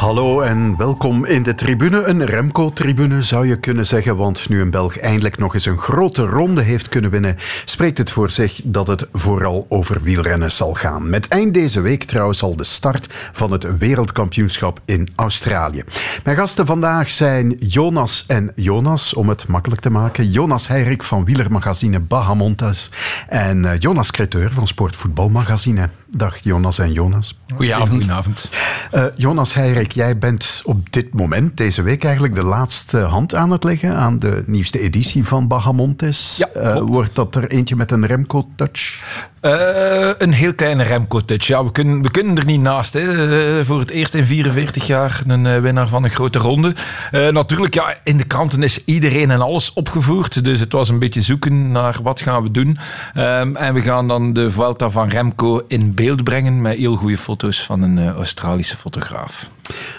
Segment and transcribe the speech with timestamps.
[0.00, 2.02] Hallo en welkom in de tribune.
[2.02, 6.22] Een Remco-tribune zou je kunnen zeggen, want nu een Belg eindelijk nog eens een grote
[6.22, 11.10] ronde heeft kunnen winnen, spreekt het voor zich dat het vooral over wielrennen zal gaan.
[11.10, 15.84] Met eind deze week trouwens al de start van het wereldkampioenschap in Australië.
[16.24, 20.30] Mijn gasten vandaag zijn Jonas en Jonas, om het makkelijk te maken.
[20.30, 22.90] Jonas Heirik van wielermagazine Bahamontes
[23.28, 25.88] en eh, Jonas Creteur van Sportvoetbalmagazine.
[26.16, 27.38] Dag Jonas en Jonas.
[27.54, 27.90] Goedenavond.
[27.90, 28.50] Goedenavond.
[28.94, 33.50] Uh, Jonas Heirik, jij bent op dit moment, deze week eigenlijk, de laatste hand aan
[33.50, 36.36] het leggen aan de nieuwste editie van Bahamontes.
[36.52, 39.02] Ja, uh, wordt dat er eentje met een Remco-touch?
[39.42, 41.46] Uh, een heel kleine Remco-touch.
[41.46, 42.92] Ja, we kunnen, we kunnen er niet naast.
[42.92, 43.64] Hè.
[43.64, 46.74] voor het eerst in 44 jaar een winnaar van een grote ronde.
[47.10, 50.44] natuurlijk, ja, in de kranten is iedereen en alles opgevoerd.
[50.44, 52.78] Dus het was een beetje zoeken naar wat gaan we doen.
[53.16, 57.18] Um, en we gaan dan de Vuelta van Remco in beeld brengen met heel goede
[57.18, 59.48] foto's van een Australische fotograaf.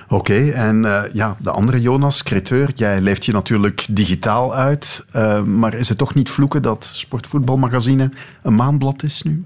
[0.03, 5.05] Oké, okay, en uh, ja, de andere Jonas, creteur, jij leeft je natuurlijk digitaal uit.
[5.15, 9.45] Uh, maar is het toch niet vloeken dat Sportvoetbalmagazine een maandblad is nu?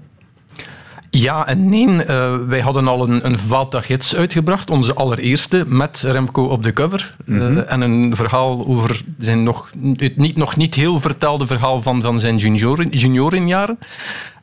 [1.10, 1.86] Ja en nee.
[1.86, 7.10] Uh, wij hadden al een, een Vata-gids uitgebracht, onze allereerste, met Remco op de cover.
[7.24, 7.56] Mm -hmm.
[7.56, 12.02] uh, en een verhaal over zijn nog, het niet, nog niet heel vertelde verhaal van,
[12.02, 13.78] van zijn junioren, juniorenjaren.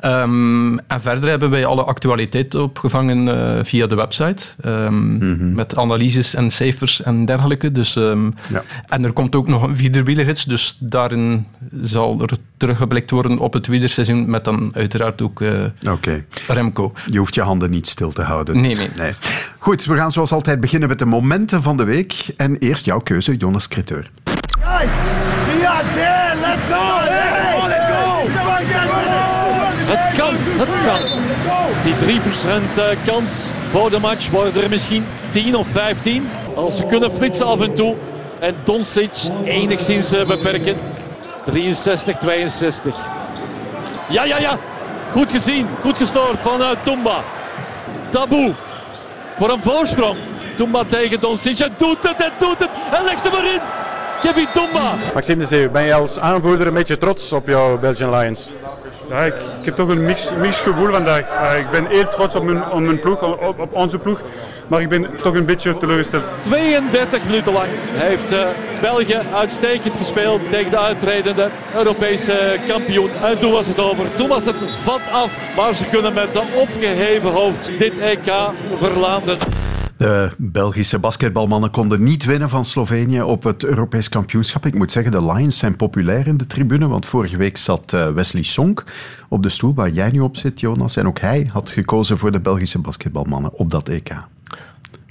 [0.05, 4.45] Um, en verder hebben wij alle actualiteit opgevangen uh, via de website.
[4.65, 5.53] Um, mm -hmm.
[5.53, 7.71] Met analyses en cijfers en dergelijke.
[7.71, 8.63] Dus, um, ja.
[8.87, 10.43] En er komt ook nog een wielergids.
[10.43, 11.47] Dus daarin
[11.81, 14.29] zal er teruggeblikt worden op het wielerseizoen.
[14.29, 16.25] Met dan uiteraard ook uh, okay.
[16.47, 16.93] Remco.
[17.11, 18.61] Je hoeft je handen niet stil te houden.
[18.61, 19.11] Nee, nee, nee.
[19.57, 22.25] Goed, we gaan zoals altijd beginnen met de momenten van de week.
[22.37, 24.11] En eerst jouw keuze, Jonas Creteur.
[24.59, 24.91] Guys,
[29.95, 31.19] Het kan, het kan.
[31.83, 32.19] Die
[32.95, 36.29] 3% kans voor de match worden er misschien 10 of 15.
[36.55, 37.95] Als ze kunnen flitsen af en toe.
[38.39, 39.11] En Doncic
[39.43, 40.77] enigszins beperken.
[41.45, 42.95] 63, 62.
[44.09, 44.57] Ja, ja, ja.
[45.11, 45.67] Goed gezien.
[45.81, 47.23] Goed gestoord van uh, Tumba.
[48.09, 48.53] Taboe.
[49.37, 50.17] Voor een voorsprong.
[50.55, 51.57] Tumba tegen Doncic.
[51.57, 52.69] Hij doet het, hij doet het.
[52.71, 53.59] Hij legt hem erin.
[54.21, 54.95] Kevin Tumba.
[55.13, 58.53] Maxime de Zeeuw, ben je als aanvoerder een beetje trots op jouw Belgian Lions?
[59.21, 61.19] Ik, heb toch een mix, gevoel vandaag.
[61.59, 64.21] Ik ben heel trots op, mijn, op ploeg, op, onze ploeg.
[64.67, 66.23] Maar ik ben toch een beetje teleurgesteld.
[66.41, 68.47] 32 minuten lang heeft uh,
[68.81, 73.09] België uitstekend gespeeld tegen de uitredende Europese kampioen.
[73.23, 74.15] En toen was het over.
[74.15, 75.55] Toen was het vat af.
[75.55, 78.33] Maar ze kunnen met een opgeheven hoofd dit EK
[78.77, 79.37] verlaten.
[80.03, 84.65] De Belgische basketbalmannen konden niet winnen van Slovenië op het Europees kampioenschap.
[84.65, 88.43] Ik moet zeggen, de Lions zijn populair in de tribune, want vorige week zat Wesley
[88.43, 88.83] Sonk
[89.29, 90.95] op de stoel waar jij nu op zit, Jonas.
[90.95, 94.15] En ook hij had gekozen voor de Belgische basketbalmannen op dat EK.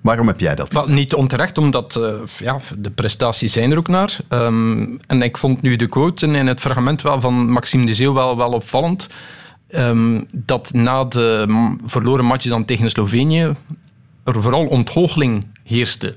[0.03, 0.73] Waarom heb jij dat?
[0.73, 4.17] Wel, niet onterecht, omdat uh, ja, de prestaties zijn er ook naar.
[4.29, 8.13] Um, en ik vond nu de quote in het fragment wel van Maxime de Zeeuw
[8.13, 9.09] wel, wel opvallend.
[9.69, 11.45] Um, dat na de
[11.87, 13.55] verloren match dan tegen Slovenië
[14.25, 16.17] er vooral onthoogeling heerste.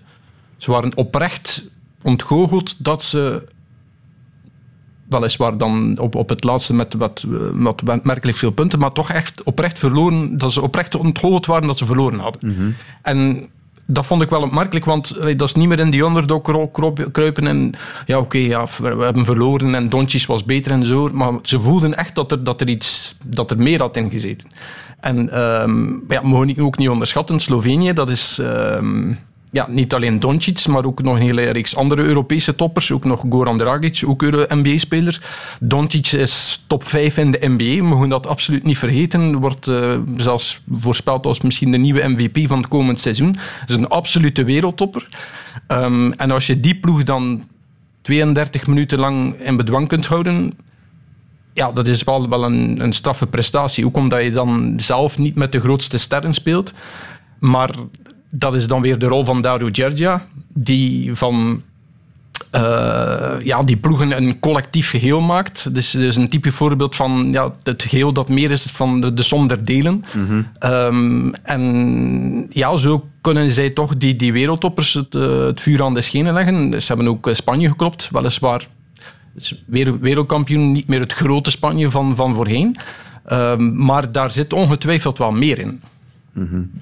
[0.58, 1.70] Ze waren oprecht
[2.02, 3.48] ontgoocheld dat ze
[5.10, 7.26] weliswaar dan op, op het laatste met wat,
[7.84, 11.78] wat merkelijk veel punten, maar toch echt oprecht verloren, dat ze oprecht ontgoocheld waren dat
[11.78, 12.54] ze verloren hadden.
[12.54, 12.72] Mhm.
[13.02, 13.50] En
[13.88, 16.42] dat vond ik wel opmerkelijk, want dat is niet meer in die underdog
[17.12, 17.74] kruipen en
[18.06, 21.60] ja, oké, okay, ja, we hebben verloren en Doncic was beter en zo, maar ze
[21.60, 24.50] voelden echt dat er, dat er, iets, dat er meer had in gezeten.
[25.00, 29.18] En um, ja, mogen ook niet onderschatten, Slovenië, dat is um,
[29.56, 32.92] ja, niet alleen Doncic, maar ook nog een hele reeks andere Europese toppers.
[32.92, 35.22] Ook nog Goran Dragic, ook NBA-speler.
[35.60, 39.36] Doncic is top 5 in de NBA, we mogen dat absoluut niet vergeten.
[39.36, 43.32] Wordt uh, zelfs voorspeld als misschien de nieuwe MVP van het komend seizoen.
[43.32, 45.08] Dat is een absolute wereldtopper.
[45.68, 47.44] Um, en als je die ploeg dan
[48.02, 50.54] 32 minuten lang in bedwang kunt houden,
[51.56, 53.86] ja, dat is wel, wel een, een straffe prestatie.
[53.86, 56.74] Ook omdat je dan zelf niet met de grootste sterren speelt.
[57.40, 57.70] Maar
[58.30, 61.62] dat is dan weer de rol van Dario Gergia, die van
[62.56, 65.74] uh, ja, die ploegen een collectief geheel maakt.
[65.74, 69.24] Dus, dus een type voorbeeld van ja, het geheel dat meer is van de, de
[69.24, 70.04] som der delen.
[70.14, 70.72] Mm -hmm.
[70.72, 76.02] um, en ja, zo kunnen zij toch die, die wereldtoppers het, het vuur aan de
[76.02, 76.82] schenen leggen.
[76.82, 78.68] Ze hebben ook Spanje geklopt, weliswaar
[79.66, 82.76] weer wereldkampioen, niet meer het grote Spanje van, van voorheen.
[83.32, 85.82] Um, maar daar zit ongetwijfeld wel meer in.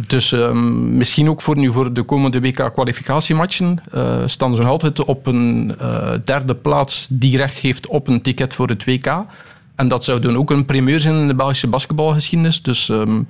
[0.07, 5.05] Dus ehm, misschien ook voor, nu voor de komende WK-kwalificatiematchen uh, staan ze nog altijd
[5.05, 9.25] op een uh, derde plaats die recht geeft op een ticket voor het WK.
[9.75, 12.61] En dat zou dan ook een primeur zijn in de Belgische basketbalgeschiedenis.
[12.61, 12.89] Dus...
[12.89, 13.27] Um,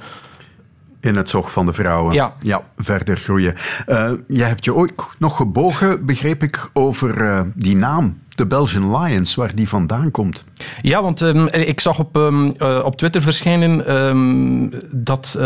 [0.99, 2.13] in het zog van de vrouwen.
[2.13, 2.33] Ja.
[2.39, 3.55] ja verder groeien.
[3.87, 8.19] Uh, jij hebt je ooit nog gebogen, begreep ik, over uh, die naam.
[8.35, 10.43] De Belgian Lions, waar die vandaan komt.
[10.81, 15.39] Ja, want um, ik zag op, um, uh, op Twitter verschijnen dat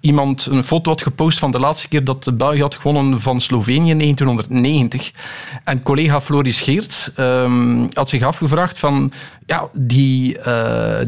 [0.00, 3.90] iemand een foto had gepost van de laatste keer dat België had gewonnen van Slovenië
[3.90, 5.12] in 1990.
[5.64, 7.12] En collega Floris Geert
[7.92, 9.12] had zich afgevraagd van...
[9.46, 10.32] Ja, die,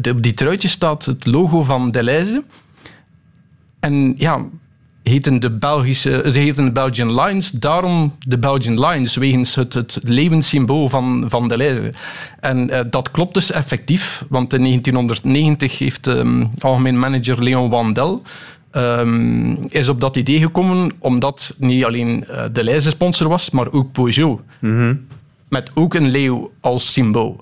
[0.00, 2.44] de, op die truitje staat het logo van Deleuze.
[3.80, 4.44] En ja,
[5.02, 9.98] heten de, Belgische, het heten de Belgian Lions, daarom de Belgian Lions, wegens het, het
[10.02, 11.90] levenssymbool van, van de.
[12.40, 18.22] En uh, dat klopt dus effectief, want in 1990 heeft um, algemeen manager Leon Wandel
[18.72, 23.72] um, is op dat idee gekomen, omdat niet alleen uh, de lijzen sponsor was, maar
[23.72, 24.40] ook Peugeot.
[24.58, 25.06] Mm -hmm.
[25.48, 27.40] Met ook een leeuw als symbool.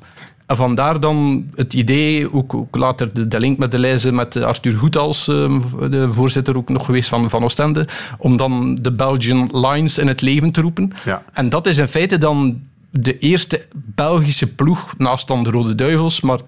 [0.51, 4.37] En vandaar dan het idee, ook, ook later de, de, link met de lijzen met
[4.37, 5.61] Arthur Goed als uh,
[5.91, 7.87] de voorzitter ook nog geweest van, van Oostende,
[8.19, 10.93] om dan de Belgian Lions in het leven te roepen.
[11.05, 11.23] Ja.
[11.33, 12.61] En dat is in feite dan
[12.91, 16.39] de eerste Belgische ploeg, naast dan de Rode Duivels, maar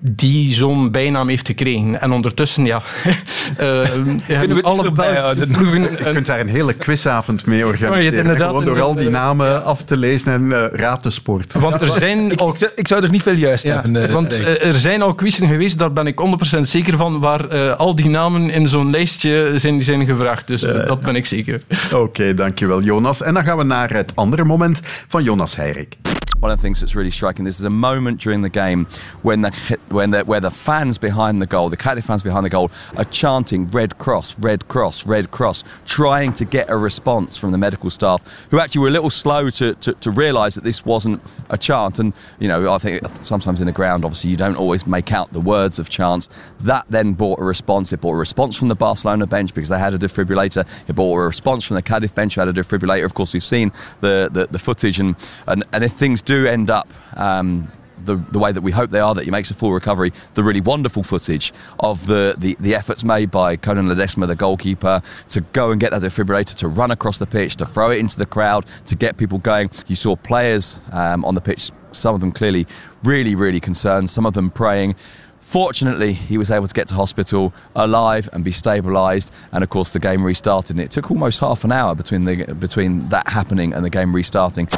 [0.00, 2.00] die zo'n bijnaam heeft gekregen.
[2.00, 2.82] En ondertussen, ja...
[3.60, 3.88] uh,
[4.26, 5.82] Kunnen we alle Belgische ploegen...
[5.82, 8.36] Je kunt daar een hele quizavond mee organiseren.
[8.36, 9.56] Gewoon door al die namen ja.
[9.56, 11.52] af te lezen en uh, raad de sport.
[11.52, 12.54] Want er zijn al...
[12.54, 14.02] ik, ik, zou er niet veel juist ja, hebben.
[14.02, 16.20] Uh, want er zijn al quizzen geweest, daar ben ik
[16.56, 20.46] 100% zeker van, waar al die namen in zo'n lijstje zijn, zijn gevraagd.
[20.46, 21.62] Dus dat ben ik zeker.
[21.84, 23.22] Oké, okay, dankjewel Jonas.
[23.22, 25.96] En dan gaan we naar het andere moment van Jonas Heirik.
[26.40, 28.86] One of the things that's really striking, this is a moment during the game
[29.20, 32.50] when the, when the, where the fans behind the goal, the Cardiff fans behind the
[32.50, 37.52] goal, are chanting Red Cross, Red Cross, Red Cross, trying to get a response from
[37.52, 40.82] the medical staff, who actually were a little slow to, to, to realise that this
[40.82, 41.98] wasn't a chant.
[41.98, 45.34] And, you know, I think sometimes in the ground, obviously, you don't always make out
[45.34, 46.30] the words of chants.
[46.60, 47.92] That then brought a response.
[47.92, 50.66] It brought a response from the Barcelona bench because they had a defibrillator.
[50.88, 53.04] It brought a response from the Cardiff bench who had a defibrillator.
[53.04, 55.16] Of course, we've seen the, the, the footage, and,
[55.46, 57.66] and, and if things do end up um,
[57.98, 60.44] the, the way that we hope they are, that he makes a full recovery, the
[60.44, 65.40] really wonderful footage of the, the, the efforts made by Conan Ledesma, the goalkeeper, to
[65.52, 68.26] go and get that defibrillator, to run across the pitch, to throw it into the
[68.26, 69.70] crowd, to get people going.
[69.88, 72.64] You saw players um, on the pitch, some of them clearly
[73.02, 74.94] really, really concerned, some of them praying.
[75.40, 79.92] Fortunately, he was able to get to hospital alive and be stabilised, and of course,
[79.92, 80.76] the game restarted.
[80.76, 84.14] And it took almost half an hour between the between that happening and the game
[84.14, 84.68] restarting.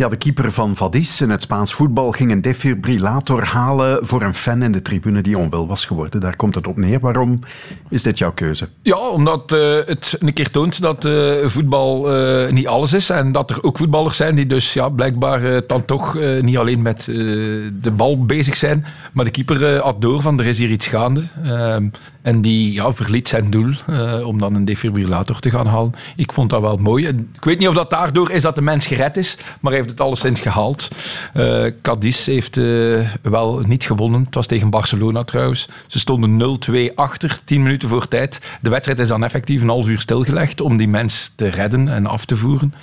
[0.00, 4.34] Ja, de keeper van Vadis in het Spaans voetbal ging een defibrillator halen voor een
[4.34, 6.20] fan in de tribune die onwel was geworden.
[6.20, 7.00] Daar komt het op neer.
[7.00, 7.38] Waarom
[7.88, 8.68] is dit jouw keuze?
[8.82, 13.10] Ja, omdat uh, het een keer toont dat uh, voetbal uh, niet alles is.
[13.10, 17.04] En dat er ook voetballers zijn die dus ja, blijkbaar dan toch niet alleen met
[17.04, 18.84] de bal bezig zijn.
[19.12, 21.22] Maar de keeper had door van er is hier iets gaande.
[22.22, 23.72] En die ja, verliet zijn doel
[24.24, 25.94] om dan een defibrillator te gaan halen.
[26.16, 27.06] Ik vond dat wel mooi.
[27.08, 29.36] Ik weet niet of dat daardoor is dat de mens gered is.
[29.60, 30.88] Maar heeft het alleszins gehaald.
[31.34, 34.24] Uh, Cadiz heeft uh, wel niet gewonnen.
[34.24, 35.68] Het was tegen Barcelona trouwens.
[35.86, 38.40] Ze stonden 0-2 achter, 10 minuten voor tijd.
[38.60, 42.06] De wedstrijd is dan effectief een half uur stilgelegd om die mens te redden en
[42.06, 42.74] af te voeren.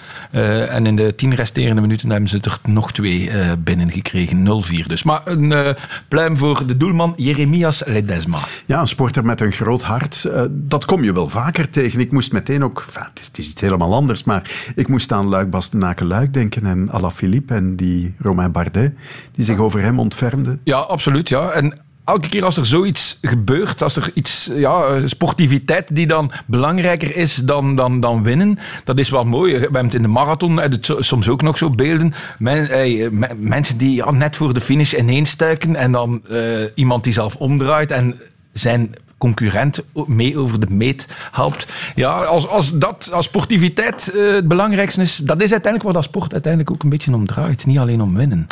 [0.69, 4.63] En in de 10 resterende minuten hebben ze er nog twee binnengekregen.
[4.81, 5.03] 0-4 dus.
[5.03, 5.75] Maar een
[6.07, 8.39] pluim voor de doelman Jeremias Ledesma.
[8.65, 10.29] Ja, een sporter met een groot hart.
[10.49, 11.99] dat kom je wel vaker tegen.
[11.99, 12.85] Ik moest meteen ook...
[12.93, 16.91] Het is, het is iets helemaal anders, maar ik moest aan Luik Bastenaken-Luik denken en
[16.91, 18.93] Alaphilippe en die Romain Bardet,
[19.31, 20.59] die zich over hem ontfermden.
[20.63, 21.29] Ja, absoluut.
[21.29, 21.49] Ja.
[21.49, 21.73] En
[22.07, 27.35] elke keer als er zoiets gebeurt, als er iets, ja, sportiviteit die dan belangrijker is
[27.35, 29.53] dan, dan, dan winnen, dat is wel mooi.
[29.53, 32.13] We hebben het in de marathon, het soms ook nog zo beelden.
[32.39, 36.39] Men, eh, mensen die ja, net voor de finish ineens stuiken en dan uh,
[36.75, 38.15] iemand die zelf omdraait en
[38.53, 41.67] zijn concurrent mee over de meet helpt.
[41.95, 46.03] Ja, als, als dat als sportiviteit uh, het belangrijkste is, dat is uiteindelijk wat dat
[46.03, 47.65] sport uiteindelijk ook een beetje om draait.
[47.65, 48.47] Niet alleen om winnen.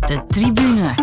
[0.00, 0.94] De tribune.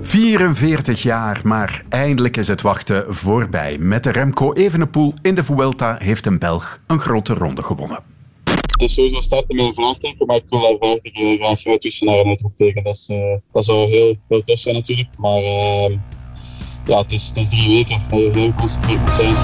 [0.00, 3.78] 44 jaar, maar eindelijk is het wachten voorbij.
[3.78, 8.02] Met de Remco Evenepoel in de Vuelta heeft een Belg een grote ronde gewonnen.
[8.44, 12.22] Het is sowieso starten met een vraagteken, maar ik wil daar vraagteken graag uitwisselen naar
[12.22, 12.84] een uitroepteken.
[12.84, 15.42] Dat, is, uh, dat zou heel, heel tof zijn natuurlijk, maar...
[15.42, 15.96] Uh,
[16.88, 19.34] ja, het is, het is drie weken dat je heel geconcentreerd moet zijn.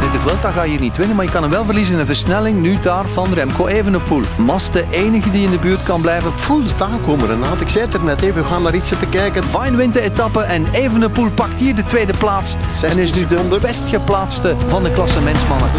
[0.00, 2.00] The de Vuelta ga je hier niet winnen, maar je kan hem wel verliezen in
[2.00, 2.60] een versnelling.
[2.60, 4.22] Nu daar van Remco Evenepoel.
[4.36, 6.32] Mas de enige die in de buurt kan blijven.
[6.32, 7.60] Voel het aankomen, Renat.
[7.60, 8.32] Ik zei het er net, hè.
[8.32, 9.44] we gaan naar iets zitten kijken.
[9.44, 12.56] Fine wint de etappe en Evenepoel pakt hier de tweede plaats.
[12.82, 15.70] En is nu de best geplaatste van de klassementsmannen.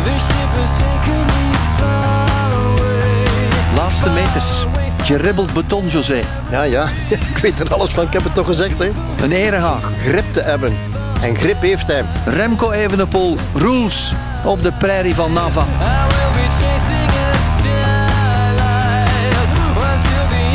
[3.76, 4.66] Laatste meters.
[5.04, 6.20] Geribbeld beton, José.
[6.52, 6.88] Ja, ja.
[7.36, 8.06] Ik weet er alles van.
[8.06, 8.90] Ik heb het toch gezegd, hè.
[9.22, 9.90] Een erehaag.
[10.06, 10.74] Grip te hebben.
[11.22, 12.04] En grip heeft hij.
[12.26, 15.66] Remco Evenepoel, rules op de prairie van Nava.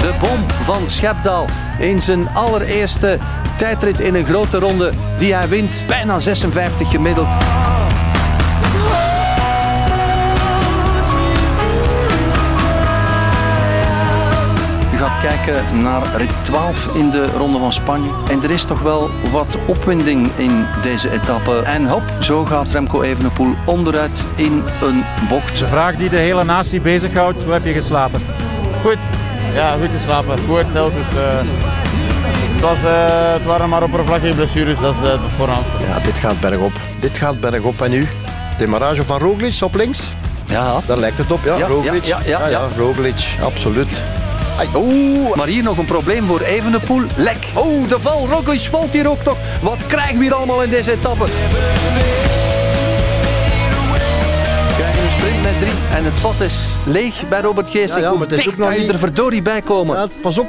[0.01, 1.47] De bom van Schepdaal
[1.79, 3.19] in zijn allereerste
[3.57, 5.85] tijdrit in een grote ronde die hij wint.
[5.87, 7.29] Bijna 56 gemiddeld.
[14.99, 18.11] Gaat kijken naar rit 12 in de Ronde van Spanje.
[18.31, 21.63] En er is toch wel wat opwinding in deze etappe.
[21.63, 25.59] En hop, zo gaat Remco Evenepoel onderuit in een bocht.
[25.59, 28.21] De vraag die de hele natie bezighoudt, hoe heb je geslapen?
[28.83, 28.97] Goed.
[29.55, 30.39] Ja, goed geslapen.
[30.39, 30.93] Goed hersteld.
[30.95, 31.39] Dus, uh,
[32.53, 35.73] het, was, uh, het waren maar oppervlakkige blessures, dat is uh, het voornaamste.
[35.87, 36.73] Ja, dit gaat bergop.
[37.01, 37.83] Dit gaat bergop.
[37.83, 38.09] En nu?
[38.59, 40.13] Demarrage van Roglic op links?
[40.47, 40.81] Ja.
[40.87, 41.57] Daar lijkt het op, ja.
[41.57, 42.05] Ja, Roglic.
[42.05, 42.61] ja, ja, ja, ja.
[42.77, 44.03] Roglic, absoluut.
[44.75, 47.03] Oeh, maar hier nog een probleem voor Evenepoel.
[47.17, 47.37] Lek.
[47.65, 48.27] Oeh, de val.
[48.31, 49.37] Roglic valt hier ook nog.
[49.63, 51.25] Wat krijgen we hier allemaal in deze etappe?
[51.25, 51.31] We
[54.77, 55.73] krijgen een sprint met drie.
[55.95, 57.99] En het vat is leeg bij Robert Geesink.
[57.99, 59.97] Ja, ja, maar het is dicht ook nog kan je niet- er verdorie bij komen?
[59.97, 60.49] Ja, pas op.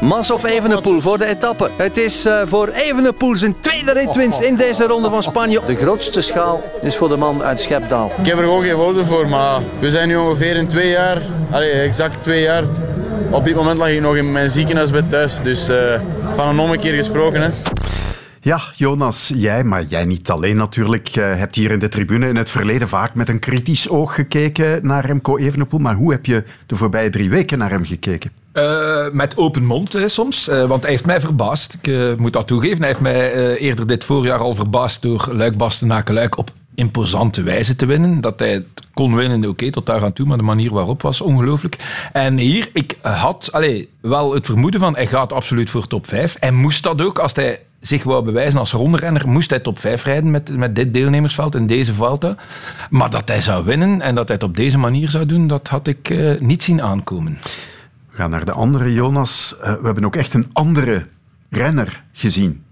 [0.00, 1.70] Mas of Evenepoel voor de etappe.
[1.76, 5.60] Het is eh, voor Evenepoel zijn tweede ritwinst in deze ronde van Spanje.
[5.66, 8.12] De grootste schaal is voor de man uit Schepdaal.
[8.20, 11.22] Ik heb er gewoon geen woorden voor, maar we zijn nu ongeveer in twee jaar,
[11.50, 12.62] allee, exact twee jaar.
[13.30, 16.00] Op dit moment lag ik nog in mijn ziekenhuisbed thuis, dus eh,
[16.34, 17.40] van een ommekeer gesproken.
[17.40, 17.48] Hè.
[18.40, 22.36] Ja, Jonas, jij, maar jij niet alleen natuurlijk, eh, hebt hier in de tribune in
[22.36, 25.80] het verleden vaak met een kritisch oog gekeken naar Remco Evenepoel.
[25.80, 28.30] Maar hoe heb je de voorbije drie weken naar hem gekeken?
[28.54, 31.78] Eh, met open mond hè, soms, eh, want hij heeft mij verbaasd.
[31.80, 32.78] Ik moet dat toegeven.
[32.78, 37.42] Hij heeft mij eh, eerder dit voorjaar al verbaasd door Luik Bastenaken Luik op imposante
[37.42, 38.20] wijze te winnen.
[38.20, 41.76] Dat hij kon winnen, oké, tot daar aan toe, maar de manier waarop was ongelooflijk.
[42.12, 46.36] En hier, ik had allee, wel het vermoeden van, hij gaat absoluut voor top 5.
[46.38, 50.04] Hij moest dat ook, als hij zich wou bewijzen als rondrenner, moest hij top 5
[50.04, 52.36] rijden met, met dit deelnemersveld in deze Vuelta.
[52.90, 55.68] Maar dat hij zou winnen en dat hij het op deze manier zou doen, dat
[55.68, 57.38] had ik eh, niet zien aankomen.
[58.10, 59.56] We gaan naar de andere, Jonas.
[59.60, 61.06] Eh, we hebben ook echt een andere
[61.50, 62.62] renner gezien.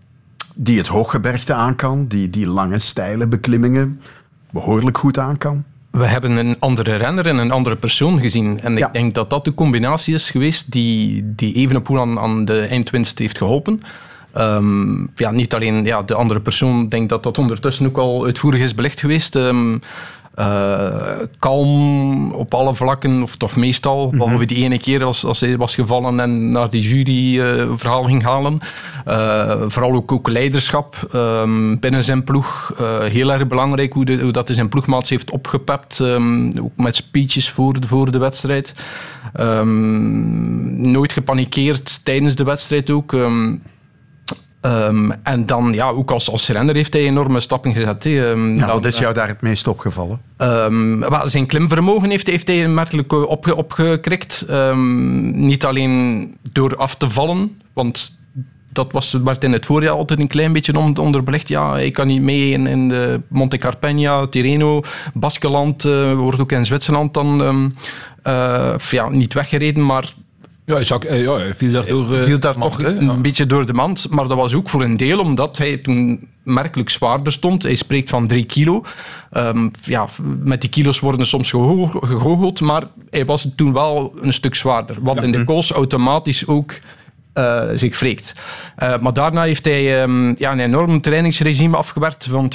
[0.54, 4.00] Die het hooggebergte aan kan, die, die lange, steile beklimmingen
[4.50, 5.64] behoorlijk goed aan kan.
[5.92, 8.60] We hebben een andere renner en een andere persoon gezien.
[8.60, 12.60] En ik denk dat dat de combinatie is geweest die, die Evenepoel aan, aan de
[12.60, 13.82] eindwinst heeft geholpen.
[14.32, 18.24] Ehm, ja, niet alleen ja, de andere persoon, ik denk dat dat ondertussen ook al
[18.24, 19.36] uitvoerig is belicht geweest.
[19.36, 19.78] Ehm,
[20.34, 25.56] eh, kalm op alle vlakken, of toch meestal, behalve die ene keer als, als hij
[25.56, 28.58] was gevallen en naar die jury eh, verhaal ging halen.
[29.04, 32.74] Eh, vooral ook, ook leiderschap ehm, binnen zijn ploeg.
[33.02, 36.00] Heel erg belangrijk hoe, de, hoe dat hij zijn ploegmaats heeft opgepept.
[36.00, 38.74] ehm, ook met speeches voor de, voor de wedstrijd.
[39.32, 43.14] Ehm, nooit gepanikeerd tijdens de wedstrijd ook.
[44.62, 48.04] Ehm, en dan, ja, ook als, als renner heeft hij enorme stappen gezet.
[48.04, 48.30] hè.
[48.30, 50.20] Ehm, Ja, wat is jou daar het meest opgevallen?
[51.08, 54.46] Wel, zijn klimvermogen heeft, heeft hij merkelijk eh, opge, opgekrikt.
[55.34, 58.18] Niet alleen door af te vallen, want
[58.72, 61.48] dat was, werd in het voorjaar altijd een klein beetje on- onderbelicht.
[61.48, 64.80] Ja, ik kan niet mee in, in de Monte Carpegna, Tirreno,
[65.14, 67.42] Baskeland, eh, wordt ook in Zwitserland dan
[68.22, 70.12] eh, ja, niet weggereden, maar
[70.64, 72.96] Ja, eh, ja, hij viel daardoor eh, viel daar hè.
[72.96, 74.06] een beetje door de mand.
[74.10, 77.62] Maar dat was ook voor een deel omdat hij toen merkelijk zwaarder stond.
[77.62, 78.84] Hij spreekt van drie kilo.
[79.30, 84.54] Ehm, ja, met die kilo's worden soms gegoocheld, maar hij was toen wel een stuk
[84.54, 84.96] zwaarder.
[85.00, 86.74] Wat in de koos automatisch ook
[87.32, 88.32] eh, zich wreekt.
[88.76, 92.52] Eh, maar daarna heeft hij ehm, ja, een enorm trainingsregime afgewerkt van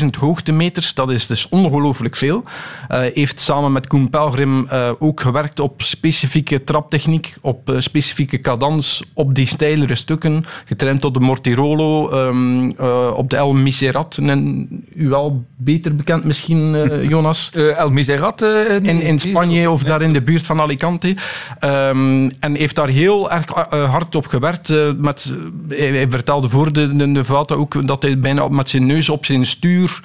[0.00, 0.94] 210.000 hoogtemeters.
[0.94, 2.44] Dat is dus ongelooflijk veel.
[2.88, 4.68] Eh, heeft samen met Koen Pelgrim
[4.98, 10.44] ook gewerkt op specifieke traptechniek, op specifieke cadans, op die steilere stukken.
[10.64, 14.18] Getraind op de Mortirolo, ehm, eh, op de El Miserat.
[14.22, 17.50] En u wel beter bekend misschien, Jonas?
[17.76, 18.42] El Miserat?
[18.82, 21.16] in, in Spanje of daar in de buurt van Alicante.
[21.58, 24.70] Ehm, en heeft daar heel erg hard op gewerkt.
[24.70, 25.32] eh, met,
[25.68, 29.08] hij, hij vertelde voor de, de, de Vuelta ook dat hij bijna met zijn neus
[29.08, 30.00] op zijn stuur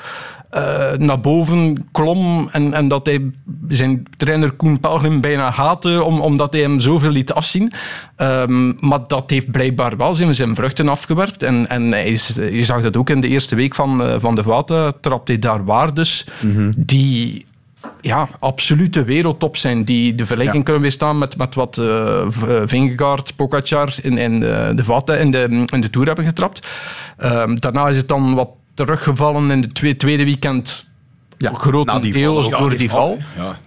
[0.51, 3.31] eh, naar boven klom en, en dat hij
[3.67, 7.71] zijn trainer Koen Pelgrim bijna haatte om, omdat hij hem zoveel liet afzien.
[8.15, 11.43] Ehm, maar dat heeft blijkbaar wel zijn, zijn vruchten afgewerpt.
[11.43, 14.35] En, en hij is, je zag dat ook in de eerste week van, eh, van
[14.35, 16.27] de Vata, trapte hij daar waardes
[16.77, 17.45] die
[18.01, 19.83] ja, absolute wereldtop zijn.
[19.83, 20.63] Die de vergelijking Ja.
[20.63, 21.75] kunnen weerstaan met, met wat
[22.27, 26.67] V- Vingegaard, Pogacar in, in eh, de Vata in de, in de Tour hebben getrapt.
[27.17, 30.89] Ehm, daarna is het dan wat teruggevallen in het tweede, tweede weekend.
[31.37, 32.59] na grotendeels die val.
[32.59, 33.17] door Ja, die val.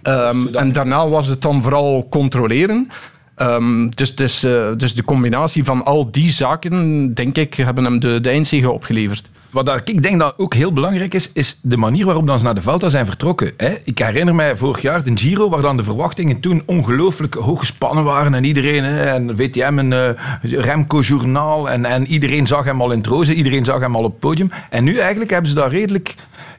[0.01, 2.89] Ehm, en daarna was het dan vooral controleren.
[3.35, 4.39] Ehm, dus, dus,
[4.77, 9.29] dus de combinatie van al die zaken, denk ik, hebben hem de, de eindzege opgeleverd.
[9.55, 12.55] Wat ik denk dat ook heel belangrijk is, is de manier waarop dan ze naar
[12.55, 13.53] de Vuelta zijn vertrokken.
[13.83, 18.03] Ik herinner mij vorig jaar de Giro, waar dan de verwachtingen toen ongelooflijk hoog gespannen
[18.03, 18.33] waren.
[18.33, 20.09] En iedereen, en VTM, een eh,
[20.41, 24.11] Remco-journaal, en, en iedereen zag hem al in het roze, iedereen zag hem al op
[24.11, 24.51] het podium.
[24.69, 26.15] En nu eigenlijk hebben ze daar redelijk...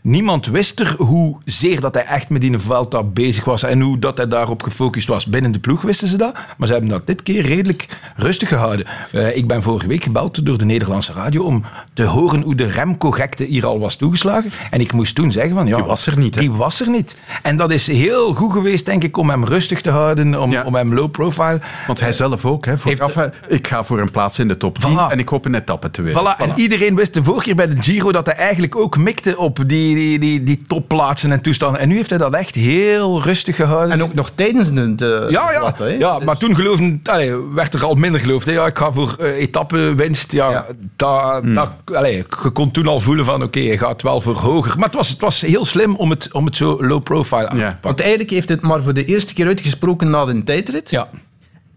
[0.07, 3.99] Niemand wist er hoe zeer dat hij echt met die Vuelta bezig was en hoe
[3.99, 5.27] dat hij daarop gefocust was.
[5.27, 8.87] Binnen de ploeg wisten ze dat, maar ze hebben dat dit keer redelijk rustig gehouden.
[9.13, 12.69] Eh, ik ben vorige week gebeld door de Nederlandse radio om te horen hoe de
[12.87, 14.51] Remco-gekte hier al was toegeslagen.
[14.71, 15.77] En ik moest toen zeggen van ja...
[15.77, 16.41] Die was er niet, hè?
[16.41, 17.17] Die was er niet.
[17.43, 20.75] En dat is heel goed geweest, denk ik, om hem rustig te houden, om, om
[20.75, 21.61] hem low profile.
[21.87, 24.79] Want hij zelf ook, hè, vooraf, hè, ik ga voor een plaats in de top
[24.79, 26.23] 10 en ik hoop een etappe te winnen.
[26.23, 29.37] Voilà, en iedereen wist de vorige keer bij de Giro dat hij eigenlijk ook mikte
[29.37, 31.81] op die, die, die, die topplaatsen en toestanden.
[31.81, 33.91] En nu heeft hij dat echt heel rustig gehouden.
[33.93, 37.85] En ook nog tijdens de, de Ja, ja, ja maar toen geloofde, allee, werd er
[37.85, 38.47] al minder geloofd.
[38.47, 38.53] Hè.
[38.53, 40.33] Ja, ik ga voor eh etappenwinst.
[40.33, 40.67] Ja,
[40.97, 44.77] dat, dat, allee, je kon toen al voelen van oké, je gaat wel voor hoger.
[44.77, 47.57] Maar het was, het was heel slim om het, om het zo low profile aan
[47.57, 47.79] te pakken.
[47.83, 50.91] Want eigenlijk heeft het maar voor de eerste keer uitgesproken na de tijdrit.
[50.91, 51.09] Ja.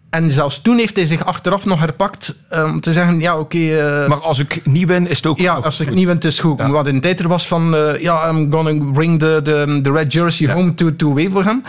[0.09, 3.57] En zelfs toen heeft hij zich achteraf nog herpakt eh, om te zeggen, ja oké...
[3.57, 6.25] eh, maar als ik niet win, is het ook Ja, als ik niet win, het
[6.25, 6.61] is goed.
[6.61, 10.13] Wat in de tijdrit was van, eh, ja, I'm gonna bring the, the, the red
[10.13, 11.63] jersey home to, to Wevelgem.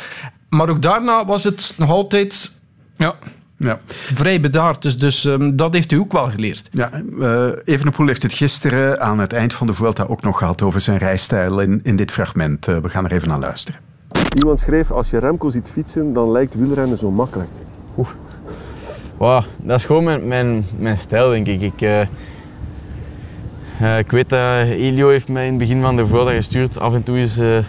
[0.48, 2.52] Maar ook daarna was het nog altijd
[2.96, 3.14] ja.
[3.62, 3.80] Ja.
[3.86, 4.82] vrij bedaard.
[4.82, 6.68] Dus, dus ehm, dat heeft hij ook wel geleerd.
[6.72, 6.90] Ja,
[7.20, 10.80] eh Evenepoel heeft het gisteren aan het eind van de Vuelta ook nog gehad over
[10.80, 12.68] zijn rijstijl in, in dit fragment.
[12.68, 13.80] Eh, we gaan er even naar luisteren.
[14.38, 17.48] Iemand schreef, als je Remco ziet fietsen, dan lijkt wielrennen zo makkelijk.
[19.16, 21.60] Wow, dat is gewoon mijn, mijn, mijn stijl, denk ik.
[21.60, 22.00] Ik, eh,
[23.98, 27.02] ik weet dat Elio heeft mij in het begin van de Vuelta gestuurd af en
[27.02, 27.64] toe eh, een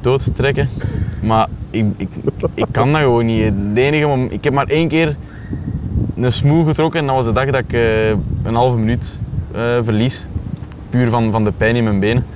[0.00, 0.68] dood te trekken.
[1.22, 2.08] Maar ik, ik,
[2.54, 3.52] ik kan dat gewoon niet.
[3.74, 5.16] De enige ik heb maar één keer
[6.16, 8.08] een smoel getrokken en dat was de dag dat ik eh,
[8.42, 9.20] een halve minuut
[9.52, 10.26] eh, verlies.
[10.90, 12.26] Puur van, van de pijn in mijn benen.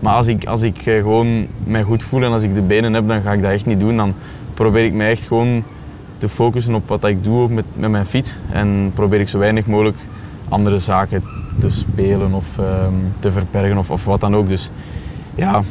[0.00, 2.94] Maar als ik, als ik eh, gewoon mij goed voel en als ik de benen
[2.94, 3.96] heb, dan ga ik dat echt niet doen.
[3.96, 4.14] Dan
[4.54, 5.62] probeer ik mij echt gewoon
[6.18, 8.38] te focussen op wat ik doe met, met mijn fiets.
[8.52, 9.96] En probeer ik zo weinig mogelijk
[10.48, 11.22] andere zaken
[11.58, 14.48] te spelen of ehm, te verbergen of, of wat dan ook.
[14.48, 14.70] Dus
[15.34, 15.62] ja,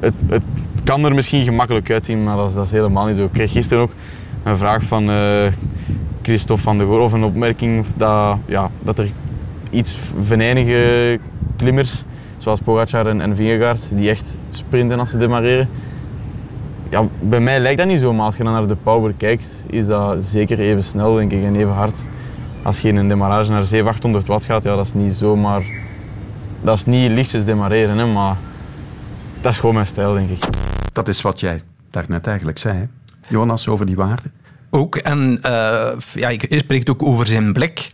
[0.00, 0.42] het, het
[0.84, 3.24] kan er misschien gemakkelijk uitzien, maar dat is, dat is helemaal niet zo.
[3.24, 3.92] Ik kreeg gisteren ook
[4.42, 5.52] een vraag van eh,
[6.22, 9.10] Christophe van der Goor, of een opmerking dat, ja, dat er
[9.70, 11.18] iets venijnige
[11.56, 12.04] klimmers,
[12.38, 15.68] zoals Pogacar en, en Vingegaard, die echt sprinten als ze demareren.
[16.90, 19.64] Ja, bij mij lijkt dat niet zo, maar als je dan naar de power kijkt,
[19.66, 22.04] is dat zeker even snel denk ik, en even hard.
[22.62, 25.62] Als je in een demarrage naar 700, 800 watt gaat, ja, dat is niet zomaar...
[26.62, 28.36] Dat is niet lichtjes demareren, hè, maar
[29.46, 30.44] dat is gewoon mijn stijl, denk ik.
[30.92, 32.84] Dat is wat jij daarnet eigenlijk zei, hè?
[33.28, 34.32] Jonas, over die waarden.
[34.70, 37.90] Ook, en eh, ja, je spreekt ook over zijn blik.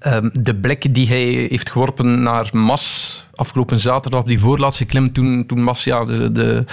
[0.00, 5.12] Ehm, de blik die hij heeft geworpen naar Mas afgelopen zaterdag op die voorlaatste klim,
[5.12, 6.64] toen, toen Mas ja, de, de,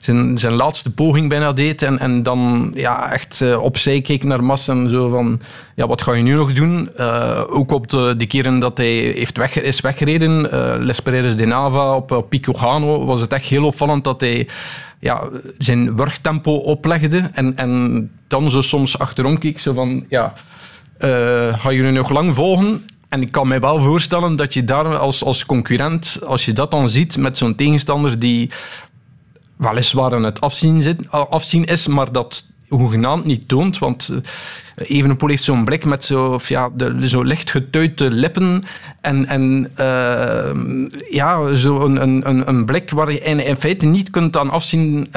[0.00, 4.44] zijn, zijn laatste poging bijna deed en, en dan ja, echt eh, opzij keek naar
[4.44, 5.40] Mas en zo van,
[5.74, 6.90] ja, wat ga je nu nog doen?
[6.96, 11.36] Eh, ook op de, de keren dat hij heeft weg, is weggereden, eh Les Pereiras
[11.36, 14.48] de Nava op, op Pico Gano, was het echt heel opvallend dat hij
[15.00, 20.32] ja, zijn wurgtempo oplegde en, en dan zo soms achterom keek, zo van, ja,
[20.98, 22.86] eh, ga je nu nog lang volgen?
[23.08, 26.70] En ik kan mij wel voorstellen dat je daar als, als concurrent, als je dat
[26.70, 28.50] dan ziet met zo'n tegenstander die
[29.56, 33.78] weliswaar aan het afzien, zit, afzien is, maar dat hoegenaamd niet toont.
[33.78, 34.18] Want uh,
[34.76, 38.64] Evenepoel heeft zo'n blik met zo, ja, de, zo licht getuite lippen
[39.00, 39.70] en, en
[41.10, 45.08] ja, zo een, een, een blik waar je in, feite niet kunt aan afzien...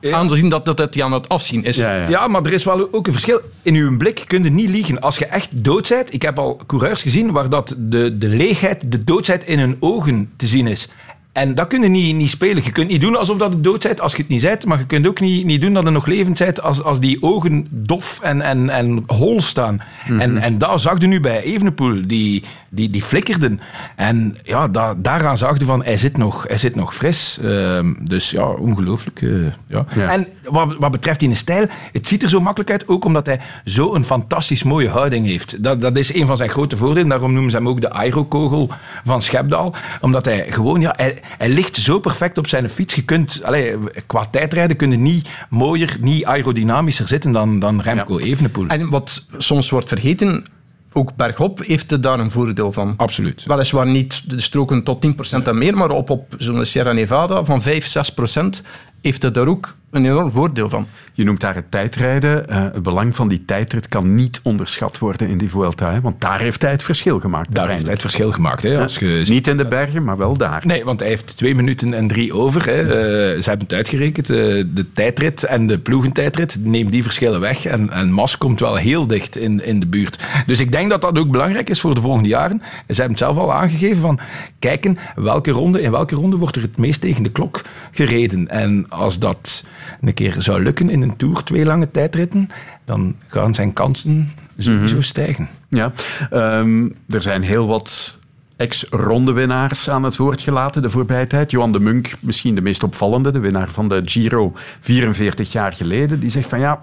[0.00, 1.76] aanzien dat, dat het aan het afzien is.
[1.76, 2.08] Ja, ja.
[2.08, 3.40] ja, maar er is wel ook een verschil.
[3.62, 5.00] In uw blik kun je niet liegen.
[5.00, 8.90] Als je echt dood bent, ik heb al coureurs gezien waar dat de, de leegheid,
[8.90, 10.88] de doodsheid in hun ogen te zien is.
[11.36, 12.62] En dat kun je niet, niet spelen.
[12.64, 14.78] Je kunt niet doen alsof dat het dood bent als je het niet bent, maar
[14.78, 17.66] je kunt ook niet, niet doen dat het nog levend bent als, als die ogen
[17.70, 19.82] dof en, en, en hol staan.
[20.18, 23.60] en, en dat zag je nu bij Evenepoel, die, die, die flikkerden.
[23.96, 27.38] En ja, da, daaraan zag je van, hij zit nog, hij zit nog fris.
[27.42, 29.22] Ehm, dus ja, ongelooflijk.
[29.22, 29.30] eh,
[29.66, 29.84] ja.
[29.94, 30.12] Ja.
[30.12, 33.40] En wat, wat betreft die stijl, het ziet er zo makkelijk uit, ook omdat hij
[33.64, 35.62] zo'n fantastisch mooie houding heeft.
[35.62, 37.08] Dat, dat is een van zijn grote voordelen.
[37.08, 38.70] Daarom noemen ze hem ook de aerokogel
[39.04, 39.74] van Schepdaal.
[40.00, 42.94] Omdat hij gewoon, ja, hij, hij ligt zo perfect op zijn fiets.
[42.94, 43.74] Je kunt, allee,
[44.06, 48.66] qua tijdrijden kun je niet mooier, niet aerodynamischer zitten dan, dan Remco Evenepoel.
[48.66, 50.44] En wat soms wordt vergeten,
[50.92, 52.94] ook bergop heeft het daar een voordeel van.
[52.96, 53.44] Absoluut.
[53.44, 57.62] Weliswaar niet de stroken tot 10% en meer, maar op, op zo'n Sierra Nevada van
[57.62, 58.66] 5, 6%
[59.02, 60.86] heeft het daar ook een enorm voordeel van.
[61.12, 62.48] Je noemt daar het tijdrijden.
[62.48, 65.92] Eh, het belang van die tijdrit kan niet onderschat worden in die Vuelta.
[65.92, 66.00] Hè?
[66.00, 67.54] Want daar heeft hij het verschil gemaakt.
[67.54, 68.62] Daar heeft hij het verschil gemaakt.
[68.62, 70.62] Hè, als je Niet in de bergen, maar wel daar.
[70.66, 72.66] Nee, want hij heeft twee minuten en drie over.
[72.66, 72.80] Hè.
[72.82, 74.30] Eh, ze hebben het uitgerekend.
[74.30, 74.36] eh,
[74.74, 76.56] de tijdrit en de ploegentijdrit.
[76.60, 77.64] Neem die verschillen weg.
[77.64, 80.24] En, en Mas komt wel heel dicht in, in de buurt.
[80.46, 82.62] Dus ik denk dat dat ook belangrijk is voor de volgende jaren.
[82.64, 84.18] Ze hebben het zelf al aangegeven van
[84.58, 88.48] kijken welke ronde, in welke ronde wordt er het meest tegen de klok gereden.
[88.48, 89.64] En als dat
[90.00, 92.48] een keer zou lukken in een Tour, twee lange tijdritten,
[92.84, 95.48] dan gaan zijn kansen sowieso stijgen.
[95.68, 95.92] Ja,
[96.30, 98.18] ehm, er zijn heel wat
[98.56, 101.50] ex-rondewinnaars aan het woord gelaten de voorbije tijd.
[101.50, 106.20] Johan de Munk, misschien de meest opvallende, de winnaar van de Giro 44 jaar geleden,
[106.20, 106.80] die zegt van ja,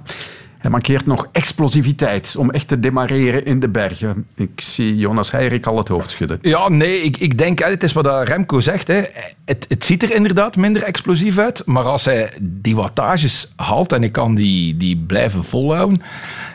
[0.63, 4.26] hij mankeert nog explosiviteit om echt te demareren in de bergen.
[4.36, 6.38] Ik zie Jonas Heirik al het hoofd schudden.
[6.41, 8.88] Ja, nee, ik, ik denk, het is wat dat Remco zegt.
[8.88, 9.02] Hè.
[9.45, 11.62] Het, het ziet er inderdaad minder explosief uit.
[11.65, 16.02] Maar als hij die wattages haalt en hij kan die, die blijven volhouden,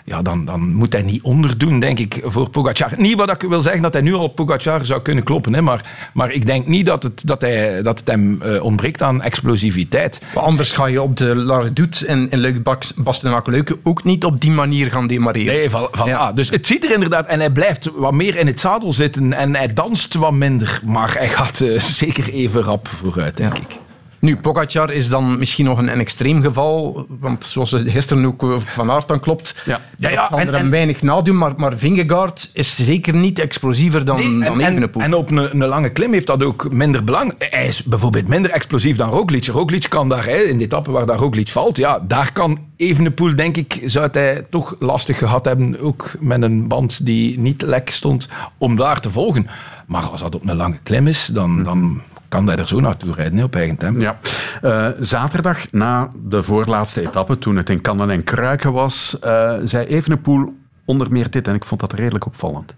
[0.04, 2.92] ja, dan, dan moet hij niet onderdoen, denk ik, voor Pogacar.
[2.96, 5.54] Niet wat ik wil zeggen dat hij nu al Pogacar zou kunnen kloppen.
[5.54, 9.02] Hè, maar, maar ik denk niet dat het, dat hij, dat het hem eh, ontbreekt
[9.02, 10.20] aan explosiviteit.
[10.34, 12.62] Maar anders ga je op de La Redoute en in Luik
[12.96, 15.54] Bastenaken ook niet op die manier gaan demareren.
[15.54, 16.00] Nee, voilà.
[16.00, 16.34] voilà.
[16.34, 17.26] Dus het ziet er inderdaad...
[17.26, 20.80] En hij blijft wat meer in het zadel zitten en hij danst wat minder.
[20.84, 23.78] Maar hij gaat eh, zeker even rap vooruit, denk ik.
[24.20, 28.42] Nu, Pogacar is dan misschien nog een, een extreem geval, want zoals het gisteren ook
[28.42, 31.36] eh, Van Aert dan klopt, ja, ja, ja, kan en- er hem en- weinig nadoen,
[31.38, 35.02] maar, maar Vingegaard is zeker niet explosiever dan, Nee, dan en, en, Evenepoel.
[35.02, 37.34] en op een, een lange klim heeft dat ook minder belang.
[37.38, 39.46] Hij is bijvoorbeeld minder explosief dan Roglic.
[39.46, 43.36] Roglic kan daar, hè, in de etappe waar daar Roglic valt, ja, daar kan Evenepoel,
[43.36, 47.90] denk ik, zou hij toch lastig gehad hebben, ook met een band die niet lek
[47.90, 48.28] stond,
[48.58, 49.46] om daar te volgen.
[49.86, 53.14] Maar als dat op een lange klim is, dan, dan kan hij er zo naartoe
[53.14, 54.00] rijden, hè, op eigen tempo.
[54.00, 54.18] Ja.
[54.62, 59.86] Eh, zaterdag, na de voorlaatste etappe, toen het in kannen en kruiken was, eh, zei
[59.86, 60.52] Evenepoel
[60.84, 62.74] onder meer dit, en ik vond dat redelijk opvallend.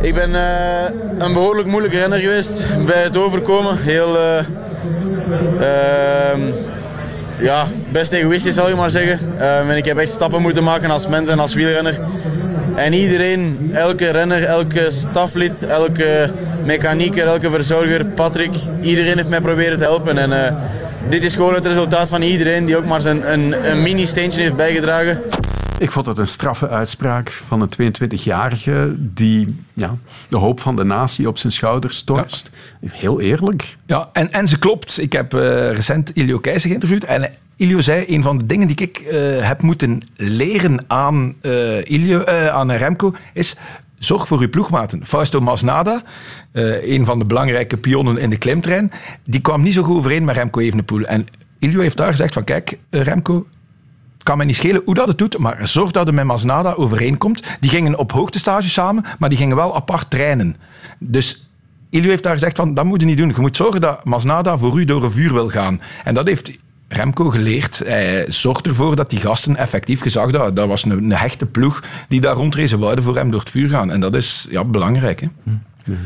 [0.00, 3.82] Ik ben eh, een behoorlijk moeilijke renner geweest bij het overkomen.
[3.82, 4.38] Heel, eh,
[5.60, 6.40] ehm,
[7.38, 9.18] ja, best egoïstisch zal ik maar zeggen.
[9.38, 12.00] Ehm, en ik heb echt stappen moeten maken als mens en als wielrenner.
[12.76, 16.32] En iedereen, elke renner, elke staflid, elke
[16.64, 20.18] mechanieker, elke verzorger, Patrick, iedereen heeft mij proberen te helpen.
[20.18, 20.54] En eh,
[21.08, 24.56] dit is gewoon het resultaat van iedereen die ook maar zijn een, een mini-steentje heeft
[24.56, 25.22] bijgedragen.
[25.78, 29.96] Ik vond het een straffe uitspraak van een 22-jarige die ja,
[30.28, 32.50] de hoop van de natie op zijn schouders torst.
[32.86, 33.76] Heel eerlijk.
[33.86, 35.00] Ja, en, en ze klopt.
[35.00, 37.04] Ik heb eh, recent Ilio Keijzer geïnterviewd.
[37.04, 41.84] En Ilio zei, een van de dingen die ik eh, heb moeten leren aan, eh,
[41.84, 43.56] Ilio, eh, aan Remco, is...
[43.98, 45.06] Zorg voor uw ploegmaten.
[45.06, 46.02] Fausto Masnada,
[46.82, 48.92] een van de belangrijke pionnen in de klimtrein,
[49.24, 51.02] die kwam niet zo goed overeen met Remco Evenepoel.
[51.04, 51.26] En
[51.58, 53.46] Ilio heeft daar gezegd van, kijk, Remco,
[54.22, 57.42] kan mij niet schelen hoe dat het doet, maar zorg dat het met Masnada overeenkomt.
[57.60, 60.56] Die gingen op hoogtestage samen, maar die gingen wel apart trainen.
[60.98, 61.50] Dus
[61.90, 63.28] Ilio heeft daar gezegd van, dat moet je niet doen.
[63.28, 65.80] Je moet zorgen dat Masnada voor u door een vuur wil gaan.
[66.04, 66.50] En dat heeft
[66.88, 67.82] Remco geleerd.
[67.84, 71.82] Hij zorgt ervoor dat die gasten effectief gezag dat dat was een, een hechte ploeg
[72.08, 72.68] die daar rondreed.
[72.68, 73.90] Ze wouden voor hem door het vuur gaan.
[73.90, 75.20] En dat is ja, belangrijk.
[75.20, 75.28] Hè?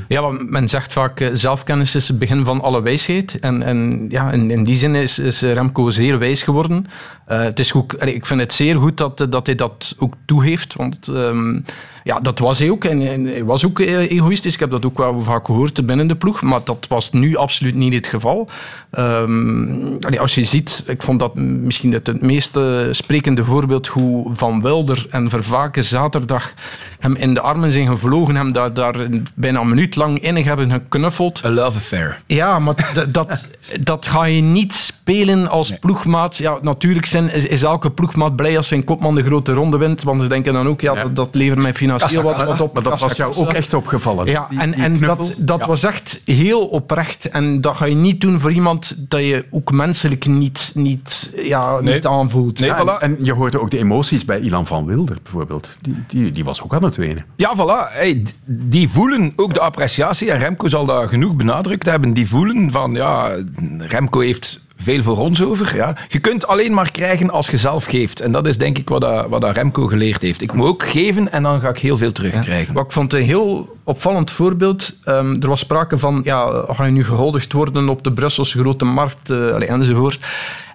[0.08, 3.38] Ja, want men zegt vaak, eh, zelfkennis is het begin van alle wijsheid.
[3.38, 6.86] En, en ja, in, in die zin is, is Remco zeer wijs geworden.
[7.26, 10.74] Eh, het is goed, ik vind het zeer goed dat, dat hij dat ook toegeeft.
[10.74, 11.60] Want ehm,
[12.08, 12.84] ja, dat was hij ook.
[12.84, 14.54] En, en hij was ook eh, egoïstisch.
[14.54, 16.42] Ik heb dat ook wel vaak gehoord binnen de ploeg.
[16.42, 18.48] Maar dat was nu absoluut niet het geval.
[18.90, 24.34] Ehm, als je ziet, ik vond dat misschien het, het meest eh, sprekende voorbeeld hoe
[24.34, 26.52] Van Wilder en Vervaken zaterdag
[26.98, 28.94] hem in de armen zijn gevlogen, hem daar, daar
[29.34, 31.44] bijna een minuut lang in hebben geknuffeld.
[31.44, 32.20] A love affair.
[32.26, 32.74] Ja, maar
[33.10, 33.46] dat,
[33.80, 36.36] dat ga je niet spelen als ploegmaat.
[36.36, 40.02] Ja, natuurlijk zijn, is, is elke ploegmaat blij als zijn kopman de grote ronde wint,
[40.02, 42.74] want ze denken dan ook, ja, dat, dat levert mij financieel wat, wat op.
[42.74, 44.26] Maar dat was jou ook echt opgevallen.
[44.26, 45.66] Ja, die- en, die en dat, dat Ja.
[45.66, 47.28] was echt heel oprecht.
[47.28, 51.80] En dat ga je niet doen voor iemand dat je ook menselijk niet, niet, ja,
[51.80, 52.58] niet aanvoelt.
[52.58, 55.76] Ja, en, en je hoorde ook de emoties bij Ilan van Wilder bijvoorbeeld.
[55.80, 57.24] Die, die, die was ook aan het wenen.
[57.36, 57.92] Ja, voilà.
[57.92, 60.30] Hey, die voelen ook de appreciatie.
[60.30, 62.12] En Remco zal dat genoeg benadrukt hebben.
[62.12, 63.30] Die voelen van, ja,
[63.78, 65.76] Remco heeft veel voor ons over.
[65.76, 65.96] Ja.
[66.08, 68.20] Je kunt alleen maar krijgen als je zelf geeft.
[68.20, 70.42] En dat is denk ik wat, dat, wat dat Remco geleerd heeft.
[70.42, 72.74] Ik moet ook geven en dan ga ik heel veel terugkrijgen.
[72.74, 74.96] Wat ik vond een heel opvallend voorbeeld.
[75.04, 78.84] ehm, er was sprake van, ja, ga je nu gehuldigd worden op de Brusselse grote
[78.84, 80.24] markt eh, enzovoort.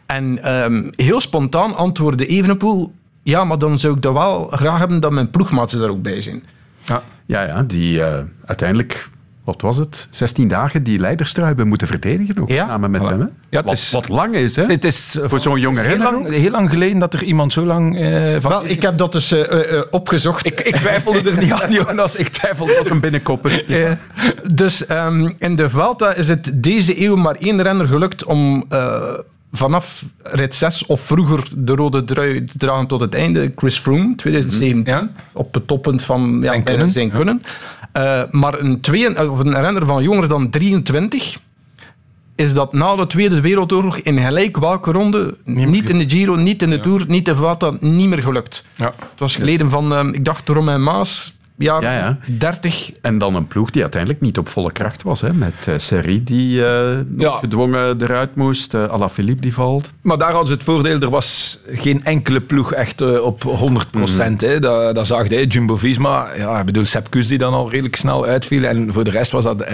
[0.06, 5.00] En ehm, heel spontaan antwoordde Evenepoel, ja, maar dan zou ik dat wel graag hebben
[5.00, 6.44] dat mijn ploegmaten er ook bij zijn.
[6.86, 9.10] Ja, ja, ja die eh, uiteindelijk,
[9.44, 13.20] wat was het, 16 dagen die leiderstrui hebben moeten verdedigen ook, samen met hem.
[13.20, 13.26] Hè?
[13.50, 14.66] Ja, het wat, is- wat lang is, hè?
[14.66, 16.34] Het is voor zo'n jonge heel renner lang, ook.
[16.34, 18.52] heel lang geleden dat er iemand zo lang eh, van...
[18.52, 20.46] Wel, ik heb dat dus eh, eh, eh, opgezocht.
[20.46, 22.16] Ik, ik twijfelde er niet aan, Jonas.
[22.16, 22.74] Ik twijfelde.
[22.74, 23.62] Dat is een binnenkoppen.
[23.68, 23.98] Ja.
[24.52, 29.02] Dus ehm, in de Vuelta is het deze eeuw maar één renner gelukt om eh,
[29.56, 33.52] vanaf rit 6 of vroeger de rode trui te dragen tot het einde.
[33.56, 37.16] Chris Froome, 2017, op het toppunt van ja, Zijn kunnen, zijn ja.
[37.16, 37.42] kunnen.
[37.92, 41.40] Eh, maar een, twee, of een renner van jonger dan 23
[42.36, 46.62] is dat na de Tweede Wereldoorlog in gelijk welke ronde, niet in de Giro, niet
[46.62, 48.66] in de Tour, niet in Vuelta, niet meer gelukt.
[48.76, 48.86] Ja.
[48.86, 52.18] Het was geleden van, ehm, ik dacht, Romain Maas, Ja, ja.
[52.26, 52.92] 30.
[53.02, 55.22] En dan een ploeg die uiteindelijk niet op volle kracht was.
[55.22, 55.34] Hè?
[55.34, 58.74] Met uh, die eh, gedwongen eruit moest.
[58.74, 59.94] Uh, Alaphilippe die valt.
[60.02, 64.42] Maar daar hadden ze het voordeel, er was geen enkele ploeg echt op 100 procent.
[64.42, 64.62] Mhm.
[64.62, 66.28] Dat, dat zag je, Jumbo-Visma.
[66.38, 68.64] Ja, ik bedoel, Sepp Kuss die dan al redelijk snel uitviel.
[68.64, 69.66] En voor de rest was dat...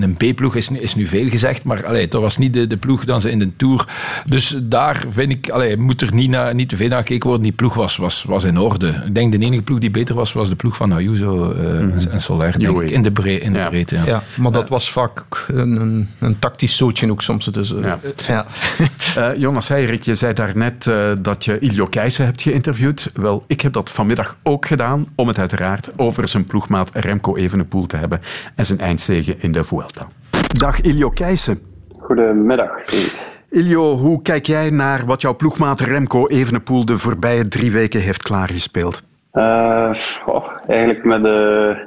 [0.00, 2.76] een B-ploeg is, nu- is nu veel gezegd, maar allee, dat was niet de, de
[2.76, 3.84] ploeg dan ze in de Tour.
[4.26, 7.46] Dus daar vind ik, allee, moet er niet, na, niet te veel naar gekeken worden.
[7.46, 9.02] Die ploeg was, was, was in orde.
[9.06, 12.20] Ik denk de enige ploeg die beter was, was de ploeg van Ayuso eh, en
[12.20, 12.58] Soler.
[12.58, 13.94] Denk ik, in de, bre in de breedte.
[13.94, 14.02] Ja.
[14.06, 17.44] Ja, maar dat was vaak een, een, een tactisch zootje ook soms.
[17.44, 17.98] Dus, eh, Ja.
[18.26, 18.46] ja.
[19.16, 23.10] Eh, Jonas Heirik, je zei daarnet dat je Iljo Keijsen hebt geïnterviewd.
[23.14, 27.86] Wel, ik heb dat vanmiddag ook gedaan om het uiteraard over zijn ploegmaat Remco Evenepoel
[27.86, 28.20] te hebben
[28.54, 30.06] en zijn eindzege in de Vuelta.
[30.48, 31.60] Dag Iljo Keijsen.
[31.98, 32.68] Goedemiddag.
[33.50, 38.22] Iljo, hoe kijk jij naar wat jouw ploegmaat Remco Evenepoel de voorbije drie weken heeft
[38.22, 39.02] klaargespeeld?
[40.24, 41.78] Goh, eigenlijk met, uh,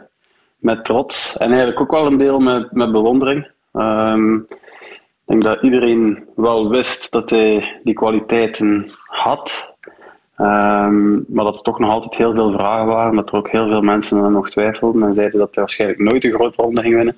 [0.58, 3.48] met trots en eigenlijk ook wel een deel met, met bewondering.
[3.74, 9.78] Um, ik denk dat iedereen wel wist dat hij die kwaliteiten had.
[10.38, 13.16] Um, maar dat er toch nog altijd heel veel vragen waren.
[13.16, 16.24] Dat er ook heel veel mensen er nog twijfelden en zeiden dat hij waarschijnlijk nooit
[16.24, 17.18] een grote ronde ging winnen.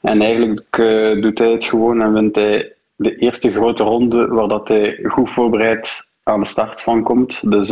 [0.00, 4.48] En eigenlijk uh, doet hij het gewoon en wint hij de eerste grote ronde waar
[4.48, 7.50] dat hij goed voorbereid aan de start van komt.
[7.50, 7.70] Dus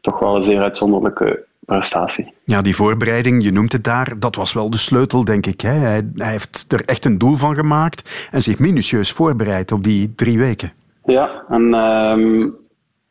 [0.00, 2.32] toch wel een zeer uitzonderlijke prestatie.
[2.44, 5.60] Ja, die voorbereiding, je noemt het daar, dat was wel de sleutel, denk ik.
[5.60, 5.72] Hè?
[5.72, 10.14] Hij, hij heeft er echt een doel van gemaakt en zich minutieus voorbereid op die
[10.14, 10.72] drie weken.
[11.04, 12.56] Ja, en, um,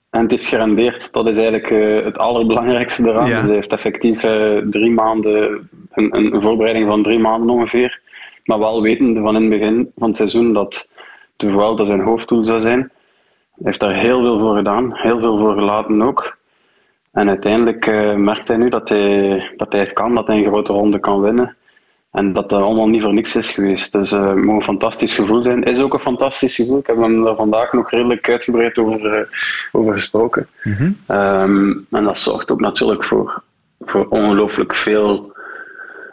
[0.09, 1.13] en het heeft gerendeerd.
[1.13, 3.27] Dat is eigenlijk uh, het allerbelangrijkste eraan.
[3.27, 3.37] Ja.
[3.37, 8.01] Dus hij heeft effectief uh, drie maanden, een, een voorbereiding van drie maanden ongeveer.
[8.43, 10.87] Maar wel wetende van in het begin van het seizoen dat
[11.35, 12.79] de Vuelta zijn hoofddoel zou zijn.
[12.79, 16.37] Hij heeft daar heel veel voor gedaan, heel veel voor gelaten ook.
[17.11, 20.45] En uiteindelijk uh, merkt hij nu dat hij, dat hij het kan, dat hij een
[20.45, 21.55] grote ronde kan winnen.
[22.11, 23.91] En dat dat allemaal niet voor niks is geweest.
[23.91, 25.59] Dus uh, het moet een fantastisch gevoel zijn.
[25.59, 26.79] Het is ook een fantastisch gevoel.
[26.79, 29.25] Ik heb hem er vandaag nog redelijk uitgebreid over, uh,
[29.71, 30.47] over gesproken.
[30.63, 31.17] Mm -hmm.
[31.17, 33.43] um, en dat zorgt ook natuurlijk voor,
[33.79, 35.33] voor ongelooflijk veel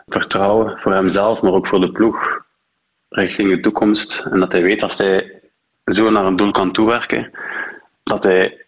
[0.06, 2.44] vertrouwen voor hemzelf, maar ook voor de ploeg
[3.08, 4.26] richting de toekomst.
[4.30, 5.40] En dat hij weet als hij
[5.84, 7.30] zo naar een doel kan toewerken,
[8.02, 8.64] dat hij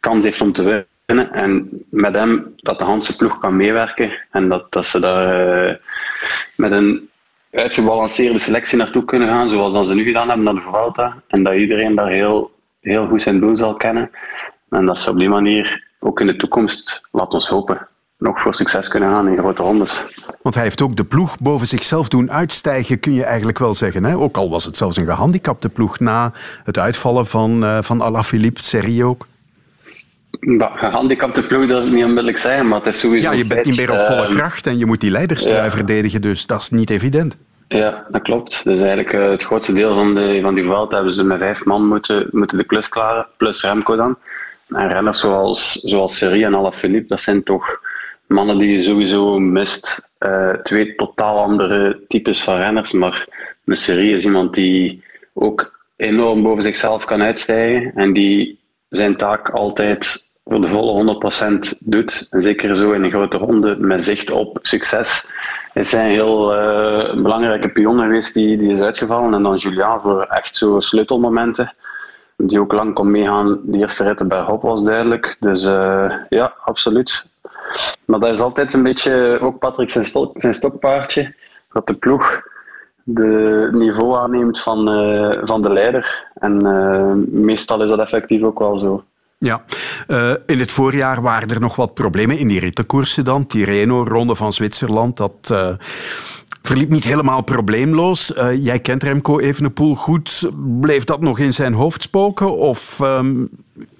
[0.00, 0.86] kans heeft om te winnen.
[1.18, 5.74] En met hem dat de Hanse ploeg kan meewerken en dat, dat ze daar uh,
[6.56, 7.08] met een
[7.52, 11.22] uitgebalanceerde selectie naartoe kunnen gaan, zoals dat ze nu gedaan hebben naar de Vuelta.
[11.28, 14.10] En dat iedereen daar heel, heel goed zijn doel zal kennen.
[14.70, 18.54] En dat ze op die manier ook in de toekomst, laat ons hopen, nog voor
[18.54, 20.02] succes kunnen gaan in grote rondes.
[20.42, 24.04] Want hij heeft ook de ploeg boven zichzelf doen uitstijgen, kun je eigenlijk wel zeggen.
[24.04, 24.16] Hè?
[24.16, 26.32] Ook al was het zelfs een gehandicapte ploeg na
[26.64, 29.26] het uitvallen van, uh, van Alaphilippe, Serri ook.
[30.74, 33.30] Gehandicapte ploeg, dat niet onmiddellijk zeggen, maar het is sowieso...
[33.30, 35.70] Ja, je bent niet meer op volle uh, kracht en je moet die leiderstrui ja.
[35.70, 37.36] verdedigen, dus dat is niet evident.
[37.68, 38.64] Ja, dat klopt.
[38.64, 41.64] Dus eigenlijk uh, het grootste deel van, de, van die veld hebben ze met vijf
[41.64, 44.18] man moeten, moeten de klus klaren, plus Remco dan.
[44.68, 47.80] En renners zoals, zoals Serri en Alaphilippe, dat zijn toch
[48.26, 50.10] mannen die je sowieso mist.
[50.18, 53.26] Uh, twee totaal andere types van renners, maar
[53.64, 58.59] een Serri is iemand die ook enorm boven zichzelf kan uitstijgen en die
[58.90, 61.20] zijn taak altijd voor de volle
[61.74, 62.26] 100% doet.
[62.30, 65.32] En zeker zo in een grote ronde met zicht op succes.
[65.74, 69.34] Is een heel uh, belangrijke pion geweest die, die is uitgevallen.
[69.34, 71.74] En dan Julian voor echt zo sleutelmomenten.
[72.36, 73.60] Die ook lang kon meegaan.
[73.64, 75.36] De eerste ritten bij Hop was duidelijk.
[75.40, 77.24] Dus uh, ja, absoluut.
[78.04, 81.34] Maar dat is altijd een beetje ook Patrick zijn, stok, zijn stokpaardje.
[81.72, 82.42] Dat de ploeg
[83.04, 86.28] de niveau aanneemt van, uh, van de leider.
[86.34, 86.62] En
[87.44, 89.04] meestal is dat effectief ook wel zo.
[89.38, 89.64] Ja,
[90.08, 93.46] uh, in het voorjaar waren er nog wat problemen in die rittenkoersen dan.
[93.46, 95.54] Tirreno, Ronde van Zwitserland, dat
[96.62, 98.32] verliep niet helemaal probleemloos.
[98.60, 100.50] Jij kent Remco Evenepoel goed.
[100.80, 102.56] Bleef dat nog in zijn hoofd spoken?
[102.56, 103.48] Of um,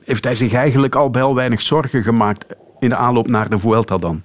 [0.04, 2.46] heeft hij zich eigenlijk al wel weinig zorgen gemaakt
[2.78, 4.22] in de aanloop naar de Vuelta dan?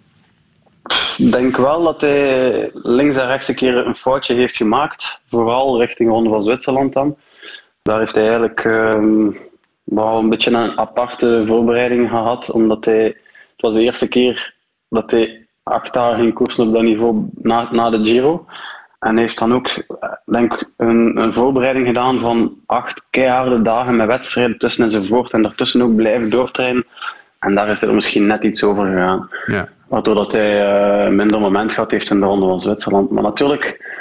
[1.17, 5.21] Ik denk wel dat hij links en rechts een keer een foutje heeft gemaakt.
[5.27, 7.17] Vooral richting Ronde van Zwitserland dan.
[7.81, 8.63] Daar heeft hij eigenlijk...
[8.63, 9.27] Uh,
[9.85, 14.53] wel een beetje een aparte voorbereiding gehad, omdat hij, het was de eerste keer
[14.89, 18.45] dat hij acht dagen ging koersen op dat niveau na, na de Giro.
[18.99, 19.69] En heeft dan ook
[20.25, 25.31] denk, een, een voorbereiding gedaan van acht keiharde dagen met wedstrijden tussen enzovoort.
[25.31, 26.85] En daartussen ook blijven doortrainen.
[27.39, 29.29] En daar is er misschien net iets over gegaan.
[29.45, 29.69] Ja.
[29.87, 33.11] Waardoor dat hij uh, minder moment gehad heeft in de Ronde van Zwitserland.
[33.11, 33.93] Maar natuurlijk,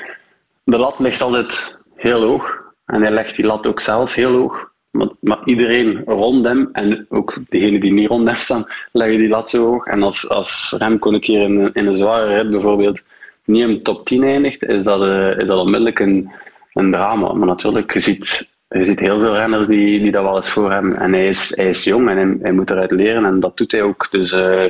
[0.65, 2.63] de lat ligt altijd heel hoog.
[2.87, 4.73] En hij legt die lat ook zelf heel hoog.
[4.91, 9.29] Maar, maar, iedereen rond hem, en ook degenen die niet rond hem staan, leggen die
[9.29, 9.87] lat zo hoog.
[9.87, 13.03] En als, als Remco een keer in, in een zware rit bijvoorbeeld
[13.45, 16.31] niet in de top 10 eindigt, is dat, uh, is dat onmiddellijk een,
[16.73, 17.33] een drama.
[17.33, 20.73] Maar natuurlijk, je ziet, je ziet heel veel renners die, die dat wel eens voor
[20.73, 20.97] hebben.
[20.97, 23.83] En hij is, hij is jong en hij, moet eruit leren en dat doet hij
[23.83, 24.09] ook.
[24.11, 24.65] Dus uh,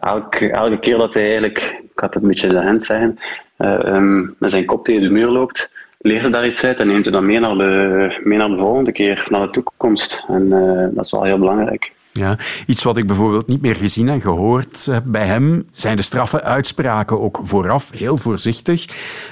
[0.00, 1.58] elke, elke keer dat hij eigenlijk,
[1.92, 3.18] ik had het een beetje de hand zeggen,
[3.58, 7.04] uh, um, met zijn kop tegen de muur loopt, leerde daar iets uit en neemt
[7.04, 10.24] het dan mee naar de, mee naar de volgende keer, naar de toekomst.
[10.28, 11.92] En uh, dat is wel heel belangrijk.
[12.12, 16.02] Ja, iets wat ik bijvoorbeeld niet meer gezien en gehoord heb bij hem, zijn de
[16.02, 18.86] straffe uitspraken ook vooraf, heel voorzichtig.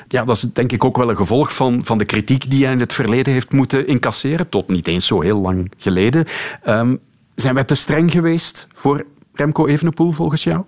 [0.09, 2.73] Ja, dat is denk ik ook wel een gevolg van, van de kritiek die hij
[2.73, 6.25] in het verleden heeft moeten incasseren, tot niet eens zo heel lang geleden.
[6.69, 6.99] Um,
[7.35, 9.05] zijn wij te streng geweest voor
[9.37, 10.65] Remco Evenepoel volgens jou?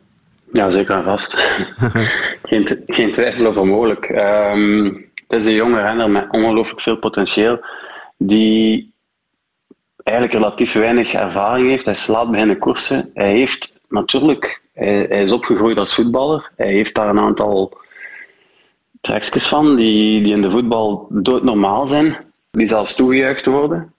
[0.52, 1.35] Ja, zeker en vast.
[2.48, 4.09] geen, geen twijfel over mogelijk.
[4.09, 7.61] Um, het is een jonge renner met ongelooflijk veel potentieel,
[8.16, 8.92] die
[10.02, 11.85] eigenlijk relatief weinig ervaring heeft.
[11.85, 13.11] Hij slaat beginnen koersen.
[13.14, 16.50] Hij heeft natuurlijk, hij, hij, is opgegroeid als voetballer.
[16.57, 17.78] Hij heeft daar een aantal
[19.00, 22.16] trekjes van die, die in de voetbal doodnormaal zijn,
[22.50, 23.92] die zelfs toegejuicht worden.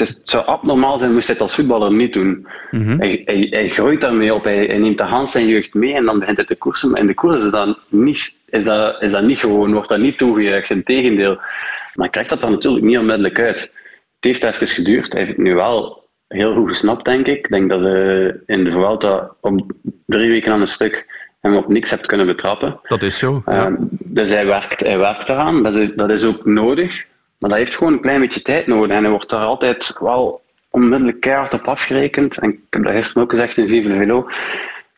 [0.00, 2.46] Het, is, het zou abnormaal zijn moest hij het als voetballer niet doen.
[2.70, 2.98] Mhm.
[2.98, 6.04] hij, hij, hij, groeit daarmee op, hij, hij neemt de hand zijn jeugd mee en
[6.04, 6.90] dan begint hij te koersen.
[6.90, 9.98] Maar in de koers is dat niet, is dat, is dat niet gewoon, wordt dat
[9.98, 10.70] niet toegejuicht.
[10.70, 11.34] Integendeel.
[11.34, 11.46] Maar
[11.94, 13.60] hij krijgt dat dan natuurlijk niet onmiddellijk uit.
[13.60, 15.12] Het heeft even geduurd.
[15.12, 17.36] Hij heeft het nu wel heel goed gesnapt, denk ik.
[17.36, 19.72] Ik denk dat hij in de Vuelta op
[20.06, 21.06] drie weken aan een stuk
[21.40, 22.80] hem op niks hebt kunnen betrappen.
[22.82, 23.42] Dat is zo.
[23.46, 23.68] Ja.
[23.68, 25.62] Uh, dus hij werkt, hij werkt eraan.
[25.62, 27.06] Dat is, dat is ook nodig.
[27.40, 28.96] Maar dat heeft gewoon een klein beetje tijd nodig.
[28.96, 32.38] En hij wordt daar altijd wel onmiddellijk keihard op afgerekend.
[32.38, 34.28] En ik heb dat gisteren ook gezegd in Vive Velo.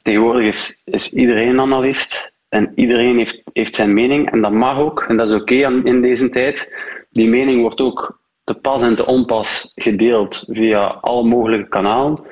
[0.03, 2.33] Tegenwoordig is, is iedereen analist.
[2.49, 4.31] En iedereen heeft, heeft zijn mening.
[4.31, 5.05] En dat mag ook.
[5.09, 6.75] En dat is oké okay in deze tijd.
[7.11, 12.25] Die mening wordt ook te pas en te onpas gedeeld via alle mogelijke kanalen.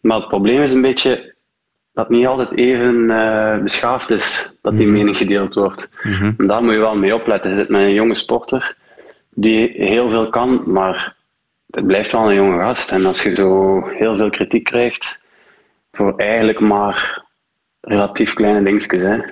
[0.00, 1.34] Maar het probleem is een beetje
[1.92, 4.98] dat niet altijd even uh, beschaafd is dat die mm -hmm.
[4.98, 5.90] mening gedeeld wordt.
[6.02, 6.34] Mm -hmm.
[6.38, 7.50] En daar moet je wel mee opletten.
[7.50, 8.78] Je zit met een jonge sporter
[9.40, 11.16] die heel veel kan, maar
[11.70, 12.90] het blijft wel een jonge gast.
[12.90, 15.18] En als je zo heel veel kritiek krijgt
[15.92, 17.24] voor eigenlijk maar
[17.80, 19.02] relatief kleine dingetjes.
[19.02, 19.16] Hè.
[19.16, 19.22] Uh,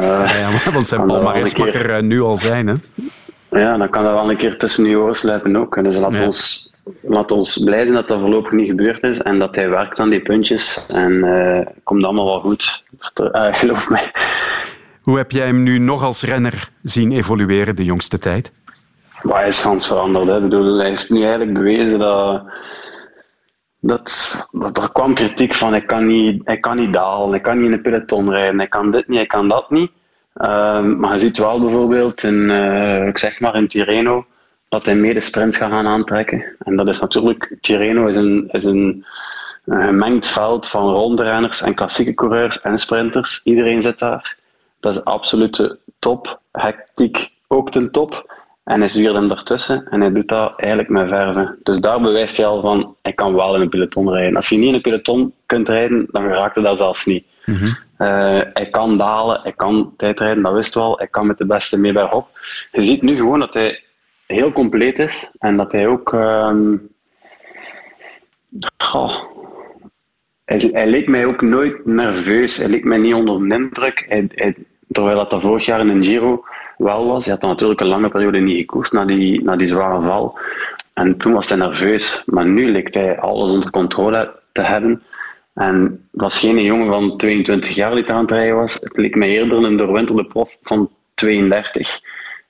[0.00, 2.66] ja, ja, want zijn palmarès mag er uh, nu al zijn.
[2.66, 2.74] Hè?
[3.50, 5.76] Ja, dan kan dat wel een keer tussen je oren sluipen ook.
[5.76, 6.24] En dus laat, ja.
[6.24, 9.98] ons, laat ons blij zijn dat dat voorlopig niet gebeurd is en dat hij werkt
[9.98, 10.86] aan die puntjes.
[10.86, 12.84] En uh, komt allemaal wel goed.
[13.60, 14.12] geloof mij.
[15.02, 18.52] Hoe heb jij hem nu nog als renner zien evolueren de jongste tijd?
[19.22, 20.26] Hij is gans veranderd.
[20.26, 20.36] Hè.
[20.36, 22.42] Ik bedoel, hij heeft nu eigenlijk bewezen dat,
[23.80, 27.56] dat, dat er kwam kritiek van hij kan, niet, hij kan niet dalen, hij kan
[27.56, 29.90] niet in een peloton rijden, hij kan dit niet, hij kan dat niet.
[30.34, 34.26] Um, maar je ziet wel bijvoorbeeld in, uh, ik zeg maar in Tirreno,
[34.68, 36.56] dat hij mede sprints gaat gaan aantrekken.
[36.58, 39.04] En dat is natuurlijk, Tirreno is een, is een,
[39.64, 43.40] een gemengd veld van rondrenners en klassieke coureurs en sprinters.
[43.44, 44.36] Iedereen zit daar.
[44.80, 46.40] Dat is absolute top.
[46.52, 48.36] Hectiek ook ten top.
[48.68, 51.58] En hij zwiert hem ertussen en hij doet dat eigenlijk met verven.
[51.62, 54.36] Dus daar bewijst hij al van, hij kan wel in een peloton rijden.
[54.36, 57.24] Als je niet in een peloton kunt rijden, dan raakt hij dat zelfs niet.
[57.44, 57.68] Mm -hmm.
[57.98, 60.98] uh, hij kan dalen, hij kan tijdrijden, dat wist wel.
[60.98, 62.28] Hij kan met de beste mee bij Hop.
[62.72, 63.82] Je ziet nu gewoon dat hij
[64.26, 66.12] heel compleet is en dat hij ook.
[66.12, 66.76] ehm,
[68.78, 69.22] goh,
[70.44, 72.56] hij, hij leek mij ook nooit nerveus.
[72.56, 74.04] Hij leek mij niet onder de indruk.
[74.08, 74.56] Hij, hij-
[74.90, 76.44] terwijl dat, dat vorig jaar in een Giro
[76.78, 77.24] wel was.
[77.24, 80.38] Hij had natuurlijk een lange periode niet gekoerst na die, na die zware val.
[80.92, 82.22] En toen was hij nerveus.
[82.26, 85.02] Maar nu leek hij alles onder controle te hebben.
[85.54, 85.82] En
[86.12, 88.74] het was geen jongen van 22 jaar die aan het rijden was.
[88.74, 91.92] Het leek mij eerder een doorwinterde prof van 32.
[91.92, 92.02] Het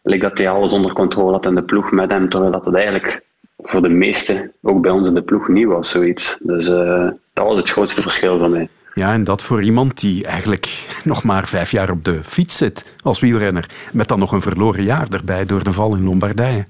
[0.02, 2.28] leek dat hij alles onder controle had in de ploeg met hem.
[2.28, 3.24] Terwijl dat het eigenlijk
[3.58, 6.38] voor de meesten, ook bij ons in de ploeg, niet was, zoiets.
[6.42, 8.68] Dus eh, dat was het grootste verschil van mij.
[8.98, 12.96] Ja, en dat voor iemand die eigenlijk nog maar vijf jaar op de fiets zit
[13.02, 13.66] als wielrenner.
[13.92, 16.66] Met dan nog een verloren jaar erbij door de val in Lombardije.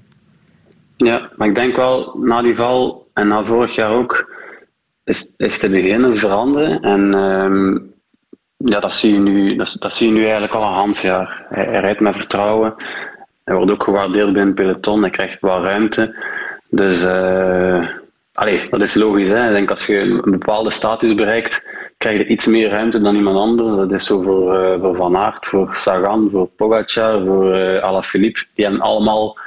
[0.97, 4.33] Ja, maar ik denk wel, na die val en na vorig jaar ook,
[5.03, 6.81] is, is te beginnen veranderen.
[6.81, 7.73] En ehm,
[8.57, 11.45] ja, dat zie, je nu, dat, dat zie je nu eigenlijk al een halfjaar.
[11.49, 12.73] Hij, hij rijdt met vertrouwen.
[13.43, 15.01] Hij wordt ook gewaardeerd binnen het peloton.
[15.01, 16.15] Hij krijgt wel ruimte.
[16.69, 17.05] Dus
[18.33, 19.29] allee, dat is logisch.
[19.29, 19.47] Hè?
[19.47, 21.65] Ik denk als je een bepaalde status bereikt,
[21.99, 23.75] krijg je iets meer ruimte dan iemand anders.
[23.75, 28.45] Dat is zo voor, eh, voor Van Aert, voor Sagan, voor Pogacar, voor eh Alaphilippe.
[28.53, 29.37] Die hebben allemaal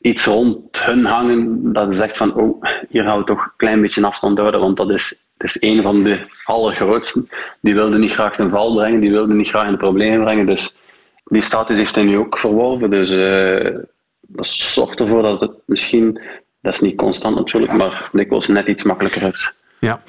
[0.00, 4.06] iets rond hun hangen dat zegt van oh, hier gaan we toch een klein beetje
[4.06, 7.28] afstand houden, want dat is, dat is een van de allergrootsten.
[7.60, 10.78] Die wilde niet graag ten val brengen, die wilde niet graag in problemen brengen, dus
[11.24, 12.90] die status heeft hij nu ook verworven.
[12.90, 13.76] Dus eh,
[14.20, 16.20] dat zorgt ervoor dat het misschien,
[16.60, 19.54] dat is niet constant natuurlijk, maar dikwijls net iets makkelijker is.
[19.78, 20.00] Ja.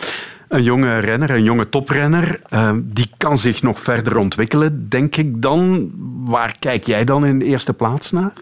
[0.51, 5.41] Een jonge renner, een jonge toprenner, eh, die kan zich nog verder ontwikkelen, denk ik
[5.41, 5.91] dan.
[6.25, 8.33] Waar kijk jij dan in de eerste plaats naar?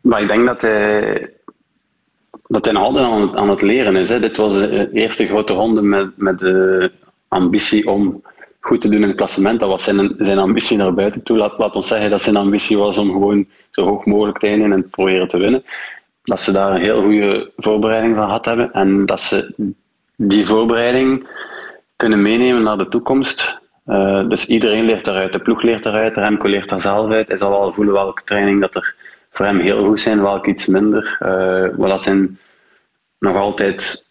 [0.00, 1.30] Maar ik denk dat hij,
[2.46, 4.08] dat hij nog altijd aan het, leren is.
[4.08, 4.20] Hè.
[4.20, 6.90] Dit was de eerste grote ronde met, met de
[7.28, 8.22] ambitie om
[8.60, 9.60] goed te doen in het klassement.
[9.60, 11.36] Dat was zijn, zijn ambitie naar buiten toe.
[11.36, 14.82] Laat, ons zeggen dat zijn ambitie was om gewoon zo hoog mogelijk te eindigen en
[14.82, 15.64] te proberen te winnen.
[16.22, 18.72] Dat ze daar een heel goede voorbereiding van gehad hebben.
[18.72, 19.54] En dat ze
[20.20, 21.26] die voorbereiding
[21.96, 23.58] kunnen meenemen naar de toekomst.
[23.84, 25.32] Eh, dus iedereen leert daaruit.
[25.32, 27.28] De ploeg leert daaruit, Remco leert daar zelf uit.
[27.28, 28.94] Hij zal wel voelen welke training dat er
[29.30, 31.16] voor hem heel goed zijn, welke iets minder.
[31.18, 32.38] Eh, maar dat zijn
[33.18, 34.06] nog altijd...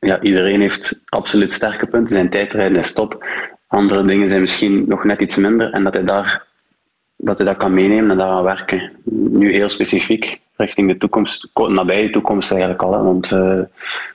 [0.00, 2.14] Ja, iedereen heeft absoluut sterke punten.
[2.14, 3.26] Zijn tijdrijden is top.
[3.66, 5.72] Andere dingen zijn misschien nog net iets minder.
[5.72, 6.46] En dat hij, daar,
[7.16, 8.92] dat, hij dat kan meenemen en daaraan werken.
[9.10, 13.04] Nu heel specifiek richting de toekomst, ko- nabije toekomst eigenlijk al.
[13.04, 13.68] Want eh, het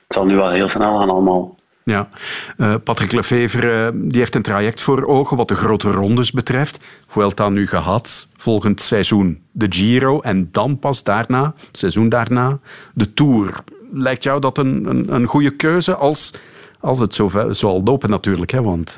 [0.08, 1.54] zal nu wel heel snel gaan allemaal.
[1.84, 2.08] Ja,
[2.56, 6.84] Eh, Patrick Lefevre eh, die heeft een traject voor ogen wat de grote rondes betreft.
[7.06, 12.58] Vuelta nu gehad, volgend seizoen de Giro en dan pas daarna, het seizoen daarna,
[12.94, 13.54] de Tour.
[13.92, 16.34] Lijkt jou dat een, een, een goede keuze als,
[16.80, 18.50] als het zo zal lopen natuurlijk?
[18.50, 18.62] Hè?
[18.62, 18.96] Want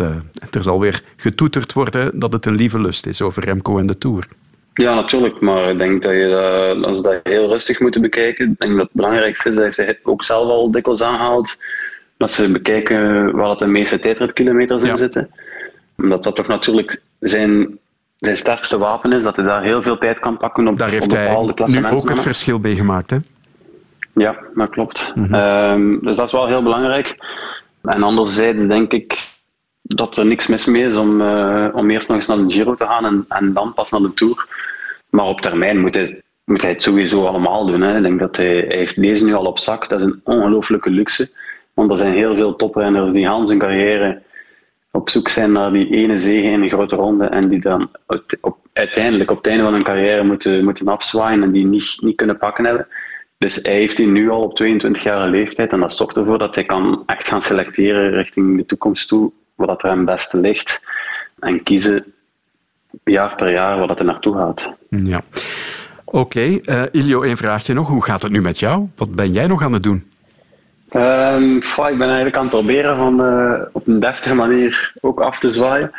[0.51, 3.99] er zal weer getoeterd worden dat het een lieve lust is over Remco en de
[3.99, 4.29] Tour.
[4.77, 5.41] Ja, natuurlijk.
[5.41, 8.51] Maar ik denk dat, je dat, dat ze dat heel rustig moeten bekijken.
[8.51, 11.57] Ik denk dat het belangrijkste is, dat hij ook zelf al dikwijls aangehaald,
[12.16, 15.31] dat ze bekijken waar het de meeste tijdritkilometers in zitten.
[15.97, 17.79] Omdat dat toch natuurlijk zijn,
[18.18, 21.12] zijn sterkste wapen is, dat hij daar heel veel tijd kan pakken op, Daar heeft
[21.12, 23.11] op hij nu ook het verschil bij gemaakt.
[23.11, 23.16] Hè?
[24.12, 25.12] Ja, dat klopt.
[25.14, 25.35] Mhm.
[25.35, 27.16] Ehm, dus dat is wel heel belangrijk.
[27.83, 29.35] En anderzijds denk ik
[29.83, 32.74] dat er niks mis mee is om, eh, om eerst nog eens naar de Giro
[32.74, 34.47] te gaan en, en dan pas naar de Tour.
[35.17, 37.81] Maar op termijn moet hij, moet hij het sowieso allemaal doen.
[37.81, 37.97] Hè.
[37.97, 39.89] Ik denk dat hij, heeft deze nu al op zak.
[39.89, 41.31] Dat is een ongelooflijke luxe.
[41.75, 44.23] Want er zijn heel veel toprenners die aan zijn carrière
[44.91, 47.91] op zoek zijn naar die ene zege in een grote ronde en die dan
[48.73, 52.39] uiteindelijk op het einde van hun carrière moeten, moeten afzwaaien en die niet, niet kunnen
[52.39, 52.87] pakken hebben.
[53.39, 56.64] Dus hij heeft die nu al op 22-jarige leeftijd en dat zorgt ervoor dat hij
[56.64, 60.85] kan echt gaan selecteren richting de toekomst toe, wat er hem beste ligt
[61.39, 62.14] en kiezen
[63.05, 64.73] jaar per jaar waar dat hij naartoe gaat.
[64.89, 65.21] Ja.
[66.05, 67.89] Oké, eh, Ilio, één vraagje nog.
[67.89, 68.89] Hoe gaat het nu met jou?
[68.97, 70.11] Wat ben jij nog aan het doen?
[70.91, 75.39] Goh, ik ben eigenlijk aan het proberen van eh, op een deftige manier ook af
[75.39, 75.91] te zwaaien.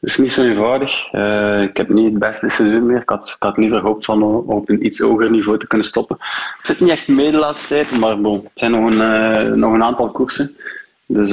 [0.00, 1.12] Het is niet zo eenvoudig.
[1.12, 3.00] Eh, ik heb niet het beste seizoen meer.
[3.00, 6.16] Ik had, ik had liever gehoopt van op een iets hoger niveau te kunnen stoppen.
[6.58, 9.72] Het zit niet echt mee de laatste tijd, maar bon, het zijn nog een, nog
[9.72, 10.56] een aantal koersen.
[11.06, 11.30] Dus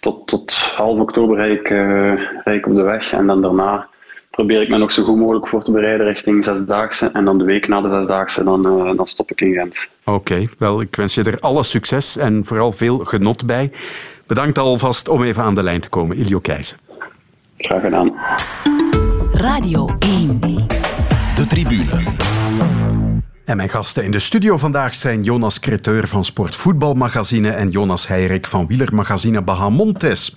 [0.00, 2.12] tot, tot half oktober rijd ik, eh,
[2.44, 3.88] rijd ik op de weg en dan daarna
[4.30, 7.10] probeer ik me nog zo goed mogelijk voor te bereiden richting zesdaagse.
[7.12, 9.86] En dan de week na de zesdaagse, dan, eh, dan stop ik in Gent.
[10.04, 13.72] Oké, wel, ik wens je er alle succes en vooral veel genot bij.
[14.26, 16.78] Bedankt alvast om even aan de lijn te komen, Ilio Keijzen.
[17.56, 18.14] Graag gedaan.
[19.32, 20.40] Radio 1.
[21.34, 22.29] De tribune.
[23.50, 28.46] En mijn gasten in de studio vandaag zijn Jonas Creteur van Sportvoetbalmagazine en Jonas Heirik
[28.46, 30.36] van wielermagazine Bahamontes.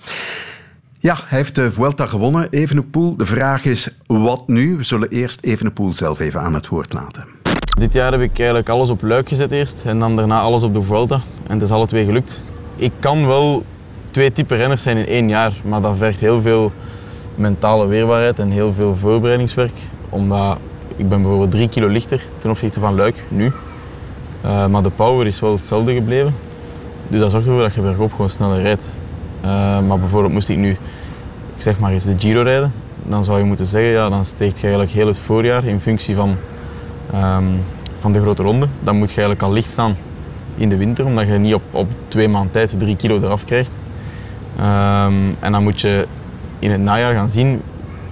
[0.98, 3.16] Ja, hij heeft de Vuelta gewonnen, Evenepoel.
[3.16, 4.76] De vraag is, wat nu?
[4.76, 7.24] We zullen eerst Evenepoel zelf even aan het woord laten.
[7.78, 10.74] Dit jaar heb ik eigenlijk alles op Luik gezet eerst en dan daarna alles op
[10.74, 11.20] de Vuelta.
[11.46, 12.40] En het is alle twee gelukt.
[12.76, 13.64] Ik kan wel
[14.10, 16.72] twee type renners zijn in één jaar, maar dat vergt heel veel
[17.34, 19.74] mentale weerbaarheid en heel veel voorbereidingswerk.
[20.08, 20.58] Omdat
[20.96, 23.52] ik ben bijvoorbeeld drie kilo lichter ten opzichte van Luik nu.
[24.44, 26.34] Uh, maar de power is wel hetzelfde gebleven.
[27.08, 28.86] Dus dat zorgt ervoor dat je bergop gewoon sneller rijdt.
[29.44, 30.70] Uh, maar bijvoorbeeld moest ik nu,
[31.56, 32.72] ik zeg maar eens, de Giro rijden,
[33.02, 36.14] dan zou je moeten zeggen, ja, dan steekt je eigenlijk heel het voorjaar in functie
[36.14, 36.36] van,
[37.14, 37.62] um,
[37.98, 38.66] van de grote ronde.
[38.80, 39.96] Dan moet je eigenlijk al licht staan
[40.54, 43.78] in de winter, omdat je niet op, op twee maanden tijd drie kilo eraf krijgt.
[44.58, 46.06] Um, en dan moet je
[46.58, 47.62] in het najaar gaan zien,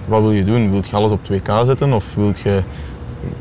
[0.05, 0.71] wat wil je doen?
[0.71, 2.63] Wil je alles op 2K zetten of wil je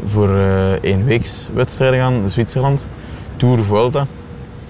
[0.04, 2.88] voor uh, één weeks wedstrijden gaan, Zwitserland,
[3.36, 4.06] Tour, Vuelta?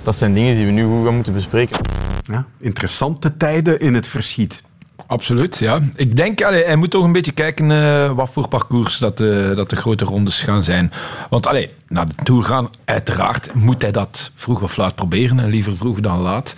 [0.02, 1.78] Dat zijn dingen die we nu goed gaan moeten bespreken.
[2.24, 4.62] Ja, interessante tijden in het verschiet.
[5.12, 5.80] Absoluut, ja.
[5.94, 9.52] Ik denk, allee, hij moet toch een beetje kijken uh, wat voor parcours dat de,
[9.54, 10.92] dat de grote rondes gaan zijn.
[11.30, 15.40] Want allee, naar de Tour gaan, uiteraard moet hij dat vroeg of laat proberen.
[15.40, 16.56] En liever vroeg dan laat.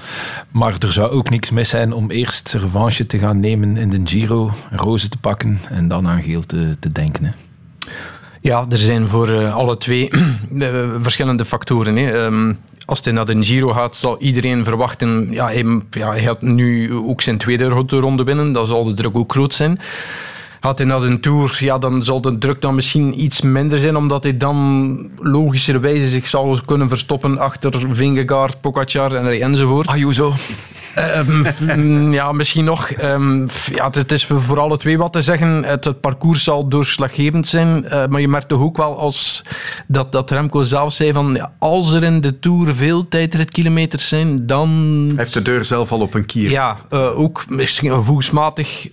[0.50, 4.00] Maar er zou ook niks mis zijn om eerst revanche te gaan nemen in de
[4.04, 7.34] Giro, rozen te pakken en dan aan geel te, te denken.
[8.44, 10.10] Ja, er zijn voor uh, alle twee
[10.52, 10.68] uh,
[11.00, 11.96] verschillende factoren.
[11.96, 12.24] Hè.
[12.24, 15.26] Um, als hij naar de Giro gaat, zal iedereen verwachten...
[15.30, 18.52] Ja, hij, ja, hij gaat nu ook zijn tweede ronde winnen.
[18.52, 19.80] Dan zal de druk ook groot zijn.
[20.64, 23.96] Gaat hij naar de Tour, ja, dan zal de druk dan misschien iets minder zijn,
[23.96, 29.86] omdat hij dan logischerwijze zich zal kunnen verstoppen achter Vingegaard, Pogacar en enzovoort.
[29.86, 30.32] Ayuso.
[31.16, 32.90] Um, ja, misschien nog.
[33.02, 35.64] Um, ja, het is voor alle twee wat te zeggen.
[35.64, 37.84] Het, het parcours zal doorslaggevend zijn.
[37.84, 39.42] Uh, maar je merkt toch ook wel als
[39.86, 44.46] dat, dat Remco zelf zei van ja, als er in de Tour veel tijdritkilometers zijn,
[44.46, 44.68] dan...
[45.06, 46.50] Hij heeft de deur zelf al op een kier.
[46.50, 48.88] Ja, uh, ook misschien gevoelsmatig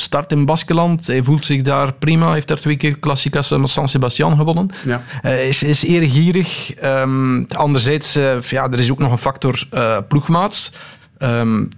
[0.00, 1.06] start in Baskeland.
[1.06, 2.24] Hij voelt zich daar prima.
[2.24, 4.70] Hij heeft daar twee keer Classicas San Sebastian gewonnen.
[4.84, 5.02] Ja.
[5.22, 6.74] Uh, is, is eergierig.
[6.82, 10.72] Um, anderzijds, uh, ja, er is ook nog een factor uh, ploegmaats.
[11.18, 11.68] Um,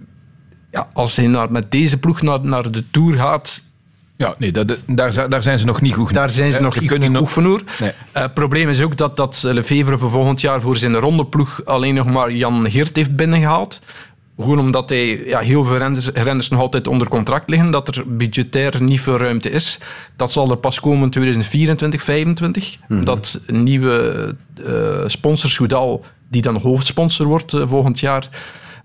[0.71, 3.61] ja, als hij naar, met deze ploeg naar, naar de Tour gaat...
[4.17, 6.91] Ja, nee, dat, daar, daar zijn ze nog niet goed Daar zijn ze nog niet
[6.91, 7.31] goed nog...
[7.31, 7.43] voor.
[7.43, 7.91] Het nee.
[8.17, 12.05] uh, probleem is ook dat, dat Lefevre voor volgend jaar voor zijn rondeploeg alleen nog
[12.05, 13.79] maar Jan Geert heeft binnengehaald.
[14.39, 18.03] Gewoon omdat hij ja, heel veel renners, renners nog altijd onder contract liggen, dat er
[18.15, 19.79] budgetair niet veel ruimte is.
[20.15, 22.77] Dat zal er pas komen in 2024, 2025.
[22.87, 23.05] Mm -hmm.
[23.05, 24.35] Dat nieuwe
[24.65, 28.29] uh, sponsor Soudal, die dan hoofdsponsor wordt uh, volgend jaar,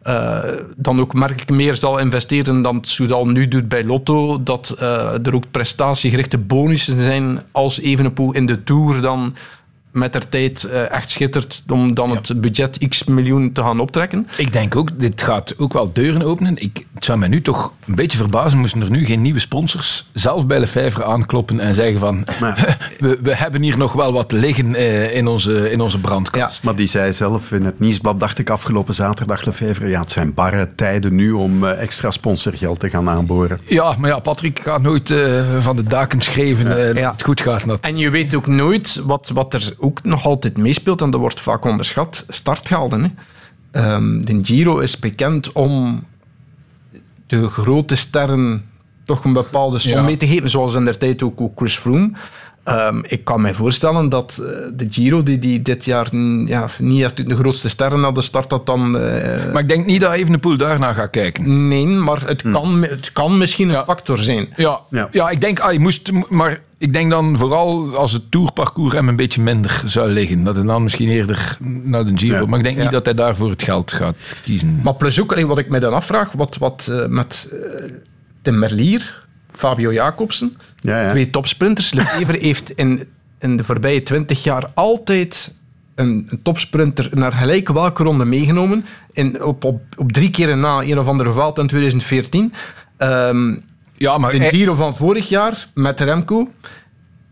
[0.07, 0.39] uh,
[0.77, 4.43] dan ook merkelijk meer zal investeren dan Soudal nu doet bij Lotto.
[4.43, 9.35] Dat uh, er ook prestatiegerichte bonussen zijn als Evenepoel in de Tour dan
[9.95, 12.15] met der tijd uh, echt schittert om dan ja.
[12.15, 14.29] het budget x miljoen te gaan optrekken.
[14.37, 16.57] Ik denk ook, dit gaat ook wel deuren openen.
[16.57, 20.11] Ik, het zou mij nu toch een beetje verbazen, moesten er nu geen nieuwe sponsors
[20.13, 22.25] zelf bij Lefevre aankloppen en zeggen van,
[22.99, 26.57] we, we, hebben hier nog wel wat liggen uh, in, onze, in onze brandkast.
[26.57, 30.11] Ja, maar die zei zelf in het nieuwsblad, dacht ik afgelopen zaterdag, Lefevre, ja, het
[30.11, 33.61] zijn barre tijden nu om uh, extra sponsorgeld te gaan aanboren.
[33.69, 35.15] Ja, maar ja, Patrick gaat nooit
[35.61, 36.93] van de daken schreven ja.
[36.93, 37.67] dat het goed gaat.
[37.67, 37.81] Dat.
[37.81, 41.41] En je weet ook nooit wat, wat er ook nog altijd meespeelt, en dat wordt
[41.41, 43.03] vaak onderschat, startgelden.
[43.03, 43.95] Hè.
[43.95, 46.05] Um, de Giro is bekend om
[47.27, 48.65] de grote sterren
[49.05, 50.03] toch een bepaalde som ja.
[50.03, 52.11] mee te geven, zoals in der tijd ook, ook Chris Froome.
[52.69, 57.03] Um, ik kan me voorstellen dat uh, de Giro, die, die dit jaar ja, niet
[57.03, 58.97] echt de grootste sterren de start had, dan...
[58.97, 59.53] Uh...
[59.53, 61.69] Maar ik denk niet dat Evenepoel daarna gaat kijken.
[61.69, 62.53] Nee, maar het, hm.
[62.53, 64.49] kan, het kan misschien een factor zijn.
[64.57, 65.09] Ja, ja.
[65.11, 66.11] ja ik denk, ah, je moest...
[66.29, 70.45] Maar ik denk dan vooral als het tourparcours hem een beetje minder zou liggen.
[70.45, 72.41] Dat hij dan misschien eerder naar de Giro...
[72.41, 72.47] Ja.
[72.47, 74.81] Maar ik denk niet dat hij daarvoor het geld gaat kiezen.
[74.83, 77.49] Maar plus ook, wat ik me dan afvraag, wat, wat uh, met
[78.43, 79.23] de Merlier...
[79.57, 80.57] Fabio Jacobsen.
[80.85, 81.11] Ja, ja.
[81.11, 81.93] Twee topsprinters.
[81.93, 83.09] Lefevre heeft in,
[83.39, 85.55] in de voorbije twintig jaar altijd
[85.95, 88.87] een, een, topsprinter naar gelijk welke ronde meegenomen.
[89.13, 92.53] In, op, op, op drie keer na een of andere valt in 2014.
[92.99, 93.63] Um,
[93.97, 96.51] ja, maar de Giro van vorig jaar met Remco.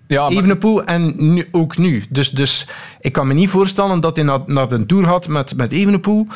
[0.07, 0.38] Ja, maar...
[0.38, 2.05] Evenepoel en nu, ook nu.
[2.09, 2.66] Dus, dus
[3.00, 6.26] ik kan me niet voorstellen dat hij naar, naar de Tour gaat met, met Evenepoel.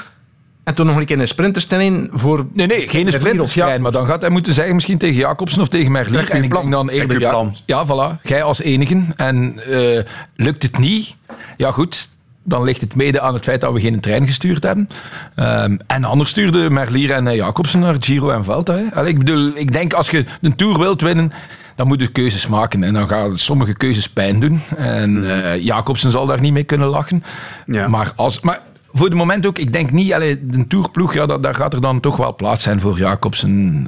[0.67, 2.47] En toen nog een keer een sprinterstelling voor...
[2.53, 3.83] Nee, nee, geen sprinterstelling.
[3.83, 6.31] Maar dan gaat hij moeten zeggen misschien tegen Jacobsen of tegen Merlier.
[6.31, 7.21] En ik denk dan eerder...
[7.21, 8.21] Ja, ja, voilà.
[8.23, 9.03] Jij als enige.
[9.17, 10.01] En uh,
[10.37, 11.15] lukt het niet?
[11.57, 12.09] Ja, goed
[12.43, 14.89] dan ligt het mede aan het feit dat we geen trein gestuurd hebben.
[15.37, 18.93] Um, en anders stuurde Merlier en Jacobsen naar Giro en.
[18.93, 21.33] Allee, ik bedoel, ik denk als je een Tour wilt winnen,
[21.75, 22.85] dan moet je keuzes maken.
[22.85, 24.61] En dan gaan sommige keuzes pijn doen.
[24.77, 27.25] En uh, Jacobsen zal daar niet mee kunnen lachen.
[27.67, 27.89] Ja.
[27.89, 28.41] Maar als...
[28.41, 28.61] Maar,
[28.99, 31.81] voor de moment ook, ik denk niet, allee, de tourploeg, ja, dat, daar gaat er
[31.81, 33.87] dan toch wel plaats zijn voor Jacobsen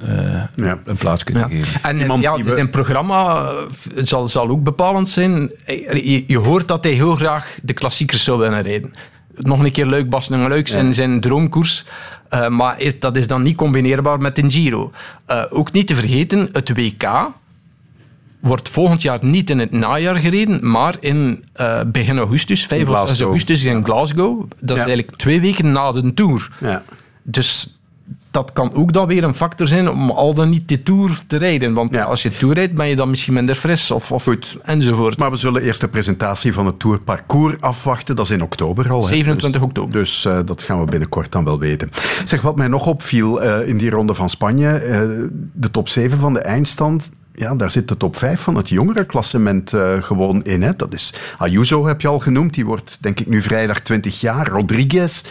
[0.56, 1.82] eh, een plaats kunnen geven.
[1.82, 3.52] En Iemand ja, we- zijn programma eh,
[4.04, 5.50] zal, zal ook bepalend zijn.
[5.66, 8.90] Je, je hoort dat hij heel graag de klassiekers zou willen rijden.
[9.34, 11.84] Nog een keer leuk, Bas Luik, zijn, zijn droomkoers.
[12.28, 14.90] Eh, maar is, dat is dan niet combineerbaar met een Giro.
[15.26, 17.30] Eh, ook niet te vergeten, het WK
[18.40, 22.88] wordt volgend jaar niet in het najaar gereden, maar in eh, begin augustus, 5 of
[22.88, 23.26] 6 Glasgow.
[23.26, 24.48] augustus in Glasgow.
[24.60, 26.50] Dat is eigenlijk twee weken na de Tour.
[26.60, 26.82] Ja.
[27.22, 27.78] Dus
[28.30, 31.36] dat kan ook dan weer een factor zijn om al dan niet de Tour te
[31.36, 31.74] rijden.
[31.74, 34.28] Want als je Tour rijdt, ben je dan misschien minder fris of, of
[34.62, 35.18] enzovoort.
[35.18, 38.16] Maar we zullen eerst de presentatie van het Tourparcours afwachten.
[38.16, 39.00] Dat is in oktober al.
[39.00, 39.06] hè.
[39.06, 39.92] 27 dus, oktober.
[39.92, 41.90] Dus eh, dat gaan we binnenkort dan wel weten.
[42.24, 44.82] Zeg, wat mij nog opviel eh, in die ronde van Spanje,
[45.52, 47.10] de top 7 van de eindstand.
[47.38, 50.62] Ja, daar zit de top 5 van het jongerenklassement eh gewoon in.
[50.62, 50.76] Hè.
[50.76, 52.54] Dat is Ayuso, heb je al genoemd.
[52.54, 54.48] Die wordt, denk ik, nu vrijdag 20 jaar.
[54.48, 55.22] Rodriguez,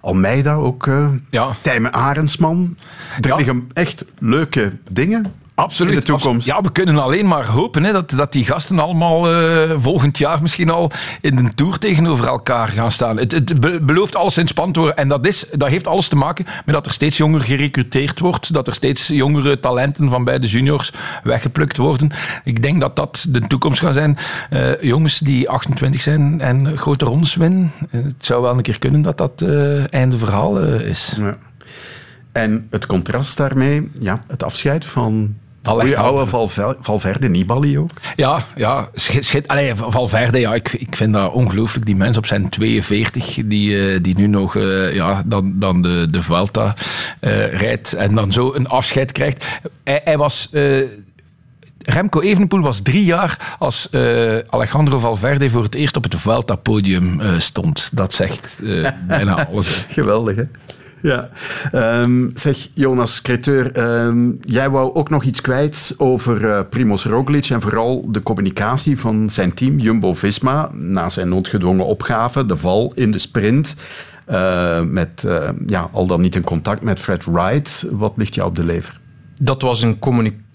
[0.00, 0.86] Almeida ook.
[0.86, 1.50] eh ja.
[1.62, 2.76] Tijmen Arendsman.
[3.20, 5.24] Er liggen echt leuke dingen
[5.58, 5.92] Absoluut.
[5.92, 6.46] in de toekomst.
[6.46, 10.42] Ja, we kunnen alleen maar hopen hè, dat, dat die gasten allemaal eh, volgend jaar
[10.42, 10.90] misschien al
[11.20, 13.18] in de Tour tegenover elkaar gaan staan.
[13.18, 14.96] Het, het be- belooft alles in te worden.
[14.96, 18.52] En dat, is, dat heeft alles te maken met dat er steeds jonger gerecruiteerd wordt.
[18.52, 20.92] Dat er steeds jongere talenten van bij de juniors
[21.22, 22.10] weggeplukt worden.
[22.44, 24.18] Ik denk dat dat de toekomst gaat zijn.
[24.50, 27.72] Eh, jongens die 28 zijn en grote rondes winnen.
[27.90, 29.44] Eh, het zou wel een keer kunnen dat dat
[29.90, 31.14] einde verhaal is.
[31.18, 31.36] Ja.
[32.32, 37.90] En het contrast daarmee, ja, het afscheid van goeie oude Valver- Valverde, Nibali ook.
[38.16, 41.86] Ja, ja schit, schit, allee, Valverde, ja, ik, ik vind dat ongelooflijk.
[41.86, 46.06] Die mens op zijn 42, die, eh, die nu nog eh, ja, dan, dan de,
[46.10, 46.74] de Vuelta
[47.20, 49.44] eh, rijdt en dan zo een afscheid krijgt.
[49.84, 50.50] Hij, hij was...
[51.82, 57.20] Remco Evenepoel was drie jaar als eh, Alejandro Valverde voor het eerst op het Vuelta-podium
[57.38, 57.90] stond.
[57.92, 58.58] Dat zegt
[59.06, 59.86] bijna alles.
[59.88, 60.42] Geweldig, hè?
[61.02, 61.28] Ja.
[61.72, 67.48] Ehm, zeg, Jonas Creteur, ehm, jij wou ook nog iets kwijt over eh Primoz Roglic
[67.48, 73.10] en vooral de communicatie van zijn team Jumbo-Visma na zijn noodgedwongen opgave, de val in
[73.10, 73.76] de sprint,
[74.26, 77.86] eh, met eh, ja, al dan niet in contact met Fred Wright.
[77.90, 79.00] Wat ligt jou op de lever?
[79.40, 79.98] Dat was een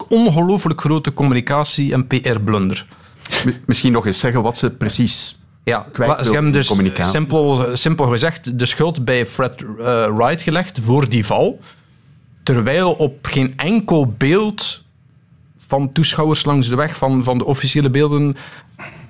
[0.08, 2.86] ongelooflijk grote communicatie- en PR-blunder.
[3.66, 7.12] Misschien nog eens zeggen wat ze precies Ja, kwijt ze wil dus communicatie.
[7.12, 11.60] simpel, simpel gezegd de schuld bij Fred eh, Wright gelegd voor die val.
[12.42, 14.82] Terwijl op geen enkel beeld
[15.56, 18.36] van toeschouwers langs de weg, van, van de officiële beelden,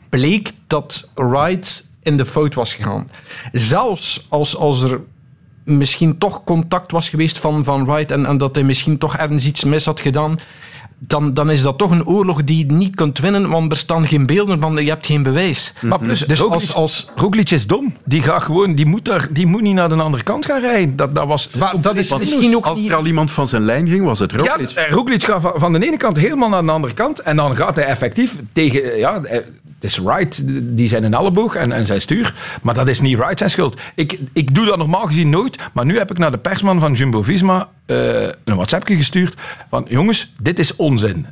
[0.08, 3.10] bleek dat Wright in de fout was gegaan.
[3.52, 5.00] Zelfs als, als er
[5.64, 9.44] misschien toch contact was geweest van, van Wright en, en dat hij misschien toch ergens
[9.44, 10.36] iets mis had gedaan,
[11.06, 14.06] dan, dan is dat toch een oorlog die je niet kunt winnen, want er staan
[14.06, 15.72] geen beelden van, je hebt geen bewijs.
[15.80, 17.94] Maar plus, dus Roglic, als, als, Roglic is dom.
[18.04, 20.96] Die, gaat gewoon, die, moet daar, die moet niet naar de andere kant gaan rijden.
[20.96, 21.50] Dat, dat was
[21.80, 24.70] dat is misschien ook als er al iemand van zijn lijn ging, was het Roglic.
[24.70, 27.18] Ja, Roglic gaat van, van de ene kant helemaal naar de andere kant.
[27.18, 28.98] En dan gaat hij effectief tegen...
[28.98, 29.38] Ja, eh,
[29.84, 30.42] is Wright,
[30.76, 32.34] die zijn een elleboog en, en zijn stuur.
[32.62, 33.80] Maar dat is niet Wright zijn schuld.
[33.94, 35.58] Ik, ik doe dat normaal gezien nooit.
[35.72, 39.34] Maar nu heb ik naar de persman van Jumbo-Visma eh, een WhatsAppje gestuurd.
[39.68, 41.26] Van, jongens, dit is onzin.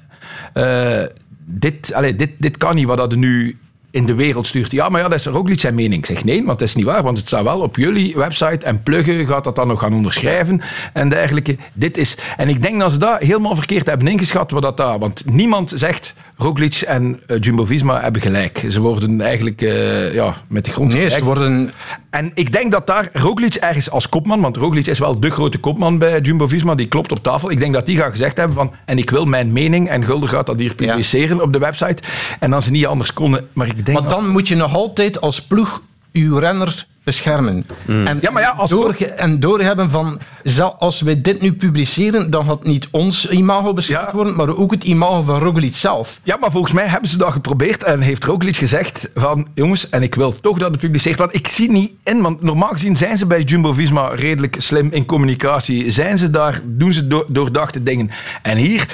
[0.53, 1.03] Eh,
[1.45, 3.59] dit, allee, dit, dit kan niet wat dat er nu
[3.93, 4.73] in de wereld stuurt.
[4.73, 5.95] Ja, maar ja, dat is Roglic zijn mening.
[5.95, 8.67] Ik zeg nee, want dat is niet waar, want het staat wel op jullie website
[8.67, 10.61] en Pluggen gaat dat dan nog gaan onderschrijven
[10.93, 11.57] en dergelijke.
[11.73, 14.99] Dit is, en ik denk dat ze dat helemaal verkeerd hebben ingeschat, wat dat daar,
[14.99, 18.65] want niemand zegt Roglic en eh, Jumbo-Visma hebben gelijk.
[18.69, 21.73] Ze worden eigenlijk eh, ja, met de grond Nee, ze worden...
[22.11, 25.59] En ik denk dat daar Roglic ergens als kopman, want Roglic is wel de grote
[25.59, 27.51] kopman bij Jumbo-Visma, die klopt op tafel.
[27.51, 30.29] Ik denk dat die gaat gezegd hebben van, en ik wil mijn mening, en Gulden
[30.29, 32.03] gaat dat hier publiceren op de website.
[32.39, 35.21] En dan ze niet anders konden, maar ik denk Maar dan moet je nog altijd
[35.21, 37.67] als ploeg uw renner beschermen.
[37.87, 42.31] En, Ja, maar ja, als door, en doorhebben van, zal- als wij dit nu publiceren,
[42.31, 46.21] dan gaat niet ons imago beschermd worden, maar ook het imago van Roglic zelf.
[46.23, 50.03] Ja, maar volgens mij hebben ze dat geprobeerd en heeft Roglic gezegd van jongens, en
[50.03, 53.17] ik wil toch dat het publiceert, want ik zie niet in, want normaal gezien zijn
[53.17, 55.91] ze bij Jumbo-Visma redelijk slim in communicatie.
[55.91, 58.11] Zijn ze daar, doen ze do- doordachte dingen.
[58.43, 58.87] En hier,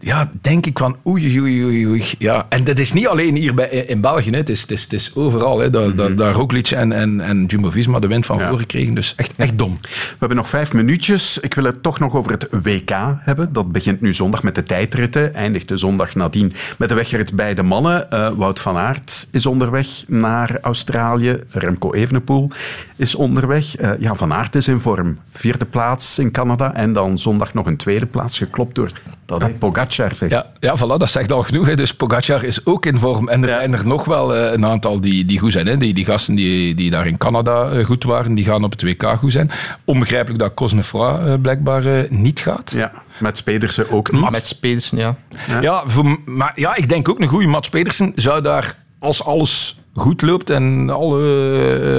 [0.00, 2.04] ja, denk ik van oei, oei, oei, oei.
[2.18, 4.36] Ja, en dat is niet alleen hier bij, in België, hè.
[4.36, 5.58] Het, is, het, is, het is overal.
[5.58, 5.70] Hè.
[5.70, 9.32] Daar, daar, daar Roglic en, en, en Jumbo-Visma de wind van voor gekregen, dus echt,
[9.36, 9.78] echt dom.
[9.80, 11.38] We hebben nog vijf minuutjes.
[11.38, 13.52] Ik wil het toch nog over het WK hebben.
[13.52, 15.34] Dat begint nu zondag met de tijdritten.
[15.34, 18.10] Eindigt de zondag nadien met de wegrit bij de mannen.
[18.10, 21.36] Eh, Wout van Aert is onderweg naar Australië.
[21.48, 22.50] Remco Evenepoel
[22.96, 23.76] is onderweg.
[23.76, 25.18] Eh, ja, van Aert is in vorm.
[25.30, 26.74] Vierde plaats in Canada.
[26.74, 28.92] En dan zondag nog een tweede plaats, geklopt door
[29.28, 30.30] Dat heet Pogacar, zeg.
[30.30, 31.66] Ja, ja voilà, dat zegt al genoeg.
[31.66, 31.76] Hè.
[31.76, 33.28] Dus Pogacar is ook in vorm.
[33.28, 35.66] En er zijn er nog wel eh, een aantal die, die goed zijn.
[35.66, 35.76] Hè.
[35.76, 38.82] Die, die gasten die, die daar in Canada eh, goed waren, die gaan op het
[38.82, 39.50] WK goed zijn.
[39.84, 42.72] Onbegrijpelijk dat Cosnefroid eh, blijkbaar niet gaat.
[42.76, 44.20] Ja, met Pedersen ook niet.
[44.20, 45.16] Maar met Pedersen, ja.
[45.60, 49.78] Ja, voor, maar ja, ik denk ook een goede Mats Pedersen zou daar, als alles
[49.98, 51.22] goed loopt en alle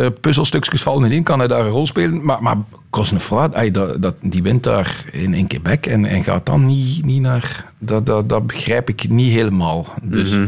[0.04, 2.26] eh, puzzelstukjes vallen in, kan hij daar een rol spelen.
[2.26, 2.56] Maar, maar
[2.90, 7.22] Cosnefroid, dat, dat, die wint daar in, in Quebec en, en gaat dan niet, niet
[7.22, 7.66] naar...
[7.80, 9.86] Dat, dat, dat begrijp ik niet helemaal.
[10.04, 10.48] Dus, Mhm.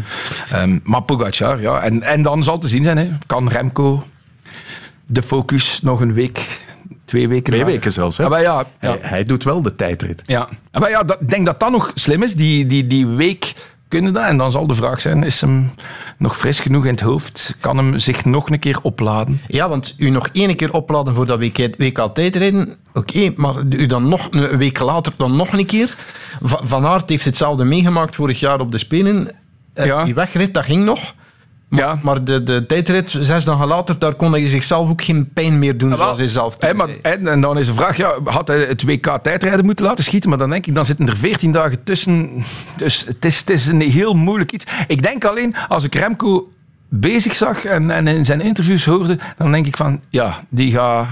[0.51, 1.79] ehm, maar Pogacar, ja.
[1.81, 3.09] En, en dan zal te zien zijn, hè.
[3.25, 4.03] kan Remco
[5.05, 6.59] de focus nog een week,
[7.05, 7.53] twee weken...
[7.53, 8.23] Twee weken zelfs, hè?
[8.23, 8.89] Ja, maar ja, ja.
[8.89, 10.21] Hij, hij doet wel de tijdrit.
[10.25, 10.49] Ja,
[10.79, 12.35] maar ja, dat, ik denk dat dat nog slim is.
[12.35, 13.53] Die, die, die week
[13.91, 14.23] kunnen dat.
[14.23, 15.71] En dan zal de vraag zijn, is hem
[16.17, 17.55] nog fris genoeg in het hoofd?
[17.59, 19.41] Kan hem zich nog een keer opladen?
[19.47, 23.85] Ja, want u nog één keer opladen voor dat WK, WK tijdrijden, oké, maar u
[23.85, 25.95] dan nog een week later dan nog een keer.
[26.41, 29.27] Va- Van Aert heeft hetzelfde meegemaakt vorig jaar op de Spelen.
[29.73, 31.13] Eh, Die wegrit, dat ging nog.
[31.71, 35.59] Maar, maar de, de tijdrit, zes dagen later, daar kon hij zichzelf ook geen pijn
[35.59, 38.47] meer doen, zoals hij zelf Hè, maar, en, en dan is de vraag, ja, had
[38.47, 40.29] hij het WK tijdrijden moeten laten schieten?
[40.29, 42.43] Maar dan denk ik, dan zitten er 14 dagen tussen.
[42.77, 44.65] Dus het is, het is een heel moeilijk iets.
[44.87, 46.51] Ik denk alleen, als ik Remco
[46.89, 51.07] bezig zag en, en in zijn interviews hoorde, dan denk ik van, ja, die gaat...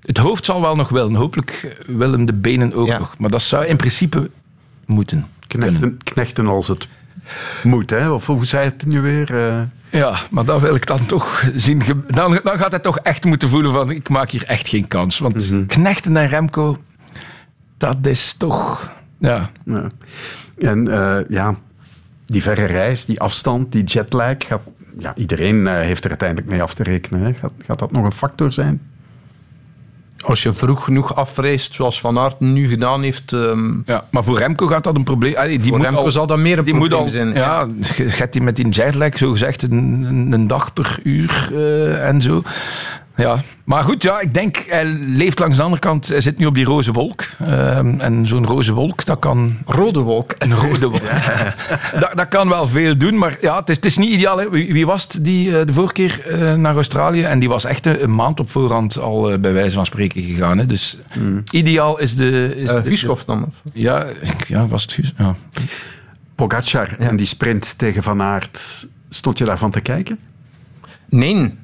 [0.00, 1.14] Het hoofd zal wel nog willen.
[1.14, 3.14] Hopelijk willen de benen ook nog.
[3.18, 4.30] Maar dat zou in principe
[4.86, 5.26] moeten.
[5.46, 6.88] Knechten, knechten als het
[7.62, 8.10] moet, hè?
[8.10, 9.68] Of hoe zei het nu weer?
[9.90, 11.82] Ja, maar dat wil ik dan toch zien.
[12.06, 15.18] Dan, dan gaat hij toch echt moeten voelen van ik maak hier echt geen kans.
[15.18, 16.76] Want Knechten en Remco,
[17.76, 18.90] dat is toch...
[19.18, 19.50] Ja.
[19.64, 19.88] Ja.
[20.58, 21.54] En eh, ja,
[22.26, 24.60] die verre reis, die afstand, die jetlag, gaat,
[24.98, 27.20] ja, iedereen eh, heeft er uiteindelijk mee af te rekenen.
[27.20, 27.34] Hè.
[27.34, 28.87] Gaat, gaat dat nog een factor zijn?
[30.24, 33.32] Als je vroeg genoeg afreist, zoals Van Aert nu gedaan heeft...
[33.32, 35.34] ehm, Ja, maar voor Remco gaat dat een probleem.
[35.34, 37.34] Allee, die Voor moet Remco al, zal dat meer een die moet probleem al, zijn,
[37.34, 37.68] Ja,
[38.16, 39.72] gaat die met die jetlag zo gezegd een,
[40.08, 42.42] een, een dag per uur eh, en zo.
[43.18, 46.08] Ja, maar goed, ja, ik denk, hij leeft langs de andere kant.
[46.08, 47.24] Hij zit nu op die roze wolk.
[47.44, 49.56] Ehm, en zo'n roze wolk, dat kan...
[49.66, 50.34] Rode wolk.
[50.38, 51.02] Een rode wolk.
[52.00, 54.38] dat, dat kan wel veel doen, maar ja, het is, het is niet ideaal.
[54.38, 54.50] Hè.
[54.50, 57.22] Wie, wie was het die eh, de vorige keer eh, naar Australië?
[57.22, 60.22] En die was echt een, een maand op voorhand al eh, bij wijze van spreken
[60.22, 60.58] gegaan.
[60.58, 60.66] Hè.
[60.66, 60.96] Dus
[61.50, 62.52] ideaal is de...
[62.56, 63.44] Is de- dan?
[63.46, 63.62] Of?
[63.72, 65.12] Ja, ik- ja, was het Guus?
[65.16, 65.34] Ja.
[66.34, 70.18] Pogacar en die sprint tegen Van Aert, stond je daarvan te kijken?
[71.08, 71.54] Nee.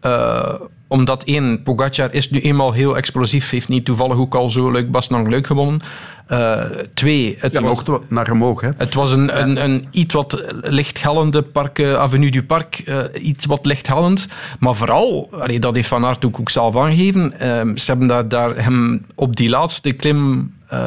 [0.00, 0.54] Eh,
[0.88, 3.50] omdat één, Pogacar is nu eenmaal heel explosief.
[3.50, 5.80] Heeft niet toevallig ook al zo leuk Basnang leuk gewonnen.
[6.26, 6.60] Eh,
[6.94, 8.68] twee, het Ja, was, ook naar omhoog, hè?
[8.76, 12.78] het was een, een, een iets wat lichthellende park, eh, Avenue du Parc.
[12.78, 14.26] eh, iets wat lichthellend.
[14.58, 17.38] Maar vooral, allee, dat heeft Van Aert ook, ook zelf aangegeven.
[17.40, 20.52] ehm, ze hebben daar, daar hem op die laatste klim...
[20.68, 20.78] eh,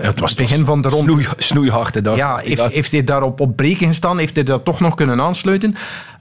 [0.00, 1.10] het was begin van de ronde.
[1.12, 4.18] Snoei, snoeihard, hè, dat- Ja, heeft, heeft hij daarop op breken gestaan?
[4.18, 5.74] Heeft hij dat toch nog kunnen aansluiten?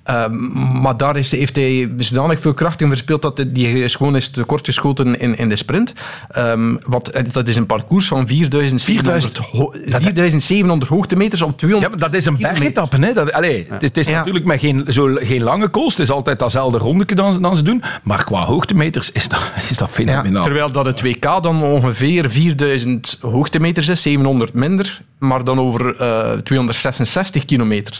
[0.09, 3.95] Ehm, maar daar is, heeft hij zodanig veel kracht in verspeeld dat hij die is
[3.95, 5.93] gewoon is tekort geschoten in, in de sprint.
[6.29, 11.99] Ehm, want eh, dat is een parcours van 4700, ho- 4700 hoogtemeters op 200 Ja,
[11.99, 12.97] maar dat is een bergetappe.
[12.97, 13.13] Hè?
[13.13, 14.17] Dat, allee, het, het is Ja.
[14.17, 15.91] natuurlijk met geen, zo, geen lange kools.
[15.93, 17.83] Het is altijd datzelfde rondetje dan, dan ze doen.
[18.03, 20.43] Maar qua hoogtemeters is dat, is dat Ja, fenomenaal.
[20.43, 26.31] terwijl dat het WK dan ongeveer 4000 hoogtemeters is, 700 minder, maar dan over eh,
[26.31, 27.99] 266 kilometer.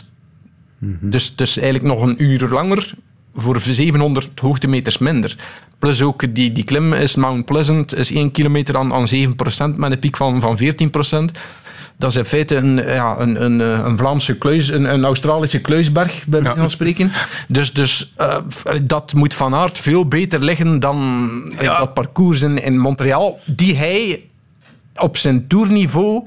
[0.80, 2.94] Dus, dus eigenlijk nog een uur langer
[3.34, 5.36] voor 700 hoogtemeters minder.
[5.78, 9.92] Plus ook die, die klim is Mount Pleasant, is 1 kilometer aan, aan 7% met
[9.92, 11.38] een piek van, van 14%.
[11.96, 15.60] Dat is in feite een, ja, een, een, eh, een Vlaamse kluis, een, een Australische
[15.60, 17.10] kluisberg, bij wijze van spreken.
[17.48, 18.36] Dus, dus eh,
[18.82, 23.76] dat moet Van Aert veel beter liggen dan eh, dat parcours in, in Montreal, die
[23.76, 24.24] hij
[24.96, 26.26] op zijn toerniveau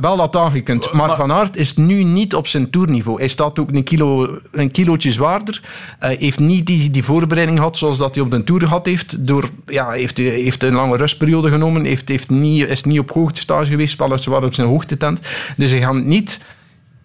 [0.00, 0.92] wel had aangekund.
[0.92, 3.18] Maar, Van Aert is nu niet op zijn toerniveau.
[3.18, 5.60] Hij staat ook een, kilo, een kilootje zwaarder.
[5.98, 9.26] Hij heeft niet die, die voorbereiding gehad zoals dat hij op de Tour gehad heeft.
[9.26, 11.84] Door, ja, heeft, heeft een lange rustperiode genomen.
[11.84, 15.20] Heeft, heeft niet, is niet op hoogtestage geweest, weliswaar op zijn hoogtetent.
[15.56, 16.40] Dus hij gaat niet...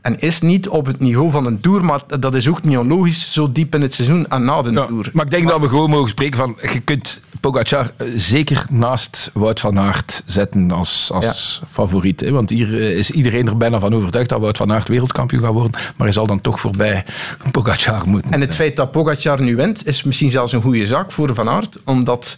[0.02, 3.34] En is niet op het niveau van een Tour, maar dat is ook niet onlogisch
[3.34, 5.10] zo diep in het seizoen en na de Tour.
[5.14, 6.58] Maar ik denk dat we gewoon mogen spreken van...
[6.62, 12.20] Je kunt Pogacar eh, zeker naast Wout van Aert zetten als, als favoriet.
[12.20, 12.32] Hè?
[12.32, 15.54] Want hier eh, is iedereen er bijna van overtuigd dat Wout van Aert wereldkampioen gaat
[15.54, 15.72] worden.
[15.72, 17.06] Maar hij zal dan toch voorbij
[17.52, 18.32] Pogacar moeten.
[18.32, 21.50] En het feit dat Pogacar nu wint, is misschien zelfs een goede zaak voor Van
[21.50, 22.38] Aert, omdat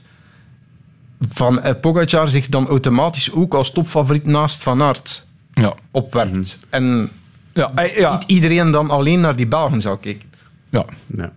[1.30, 5.74] van eh, Pogacar zich dan automatisch ook als topfavoriet naast Van Aert ja.
[5.92, 6.58] opwerpt.
[6.70, 7.10] En
[7.54, 8.12] ja, eh, ja.
[8.12, 10.30] niet iedereen dan alleen naar die Belgen zou kijken.
[10.70, 10.86] Ja.
[11.16, 11.32] Ja.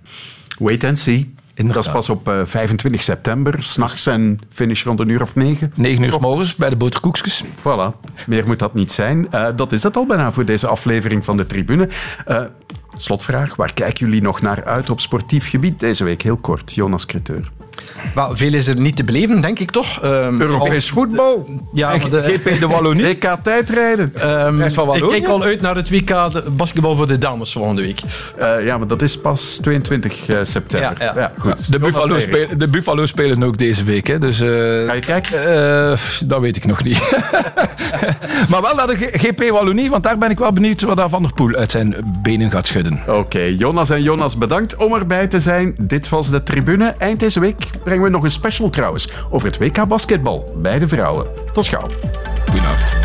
[0.59, 1.35] Wait and see.
[1.64, 5.73] Dat is pas op eh, 25 september, s'nachts en finish rond een uur of negen.
[5.75, 7.45] 9 uur 's morgens bij de boterkoekjes.
[7.45, 9.31] Voilà, meer moet dat niet zijn.
[9.31, 11.89] Eh, dat is het al bijna voor deze aflevering van de Tribune.
[12.27, 12.41] Eh,
[12.97, 16.23] slotvraag, waar kijken jullie nog naar uit op sportief gebied deze week?
[16.23, 17.51] Heel kort, Jonas Creteur.
[18.14, 20.03] Maar veel is er niet te beleven, denk ik toch?
[20.03, 21.47] Ehm, Europees al- voetbal.
[21.72, 23.05] Ja, de, GP de Wallonie.
[23.20, 24.12] WK tijdrijden.
[24.14, 27.83] Ehm, van ik kijk al uit naar het WK de basketbal voor de dames volgende
[27.83, 28.01] week.
[28.39, 30.95] Eh, ja, maar dat is pas 22 eh, september.
[30.99, 31.33] Ja, ja.
[31.39, 31.72] goed.
[31.72, 34.07] De Buffalo, spelen, de Buffalo spelen ook deze week.
[34.07, 34.49] Hè, dus, eh,
[34.87, 35.57] Ga je kijken?
[35.91, 36.99] eh, dat weet ik nog niet.
[38.51, 41.22] maar wel naar de GP Wallonie, want daar ben ik wel benieuwd wat daar Van
[41.22, 43.01] der Poel uit zijn benen gaat schudden.
[43.07, 45.74] Oké, Jonas en Jonas, bedankt om erbij te zijn.
[45.81, 46.95] Dit was de tribune.
[46.99, 47.41] Eind deze
[47.83, 51.27] brengen we nog een special trouwens over het WK basketbal bij de vrouwen.
[51.53, 51.89] Tot gauw.
[52.45, 52.96] Goedenavond.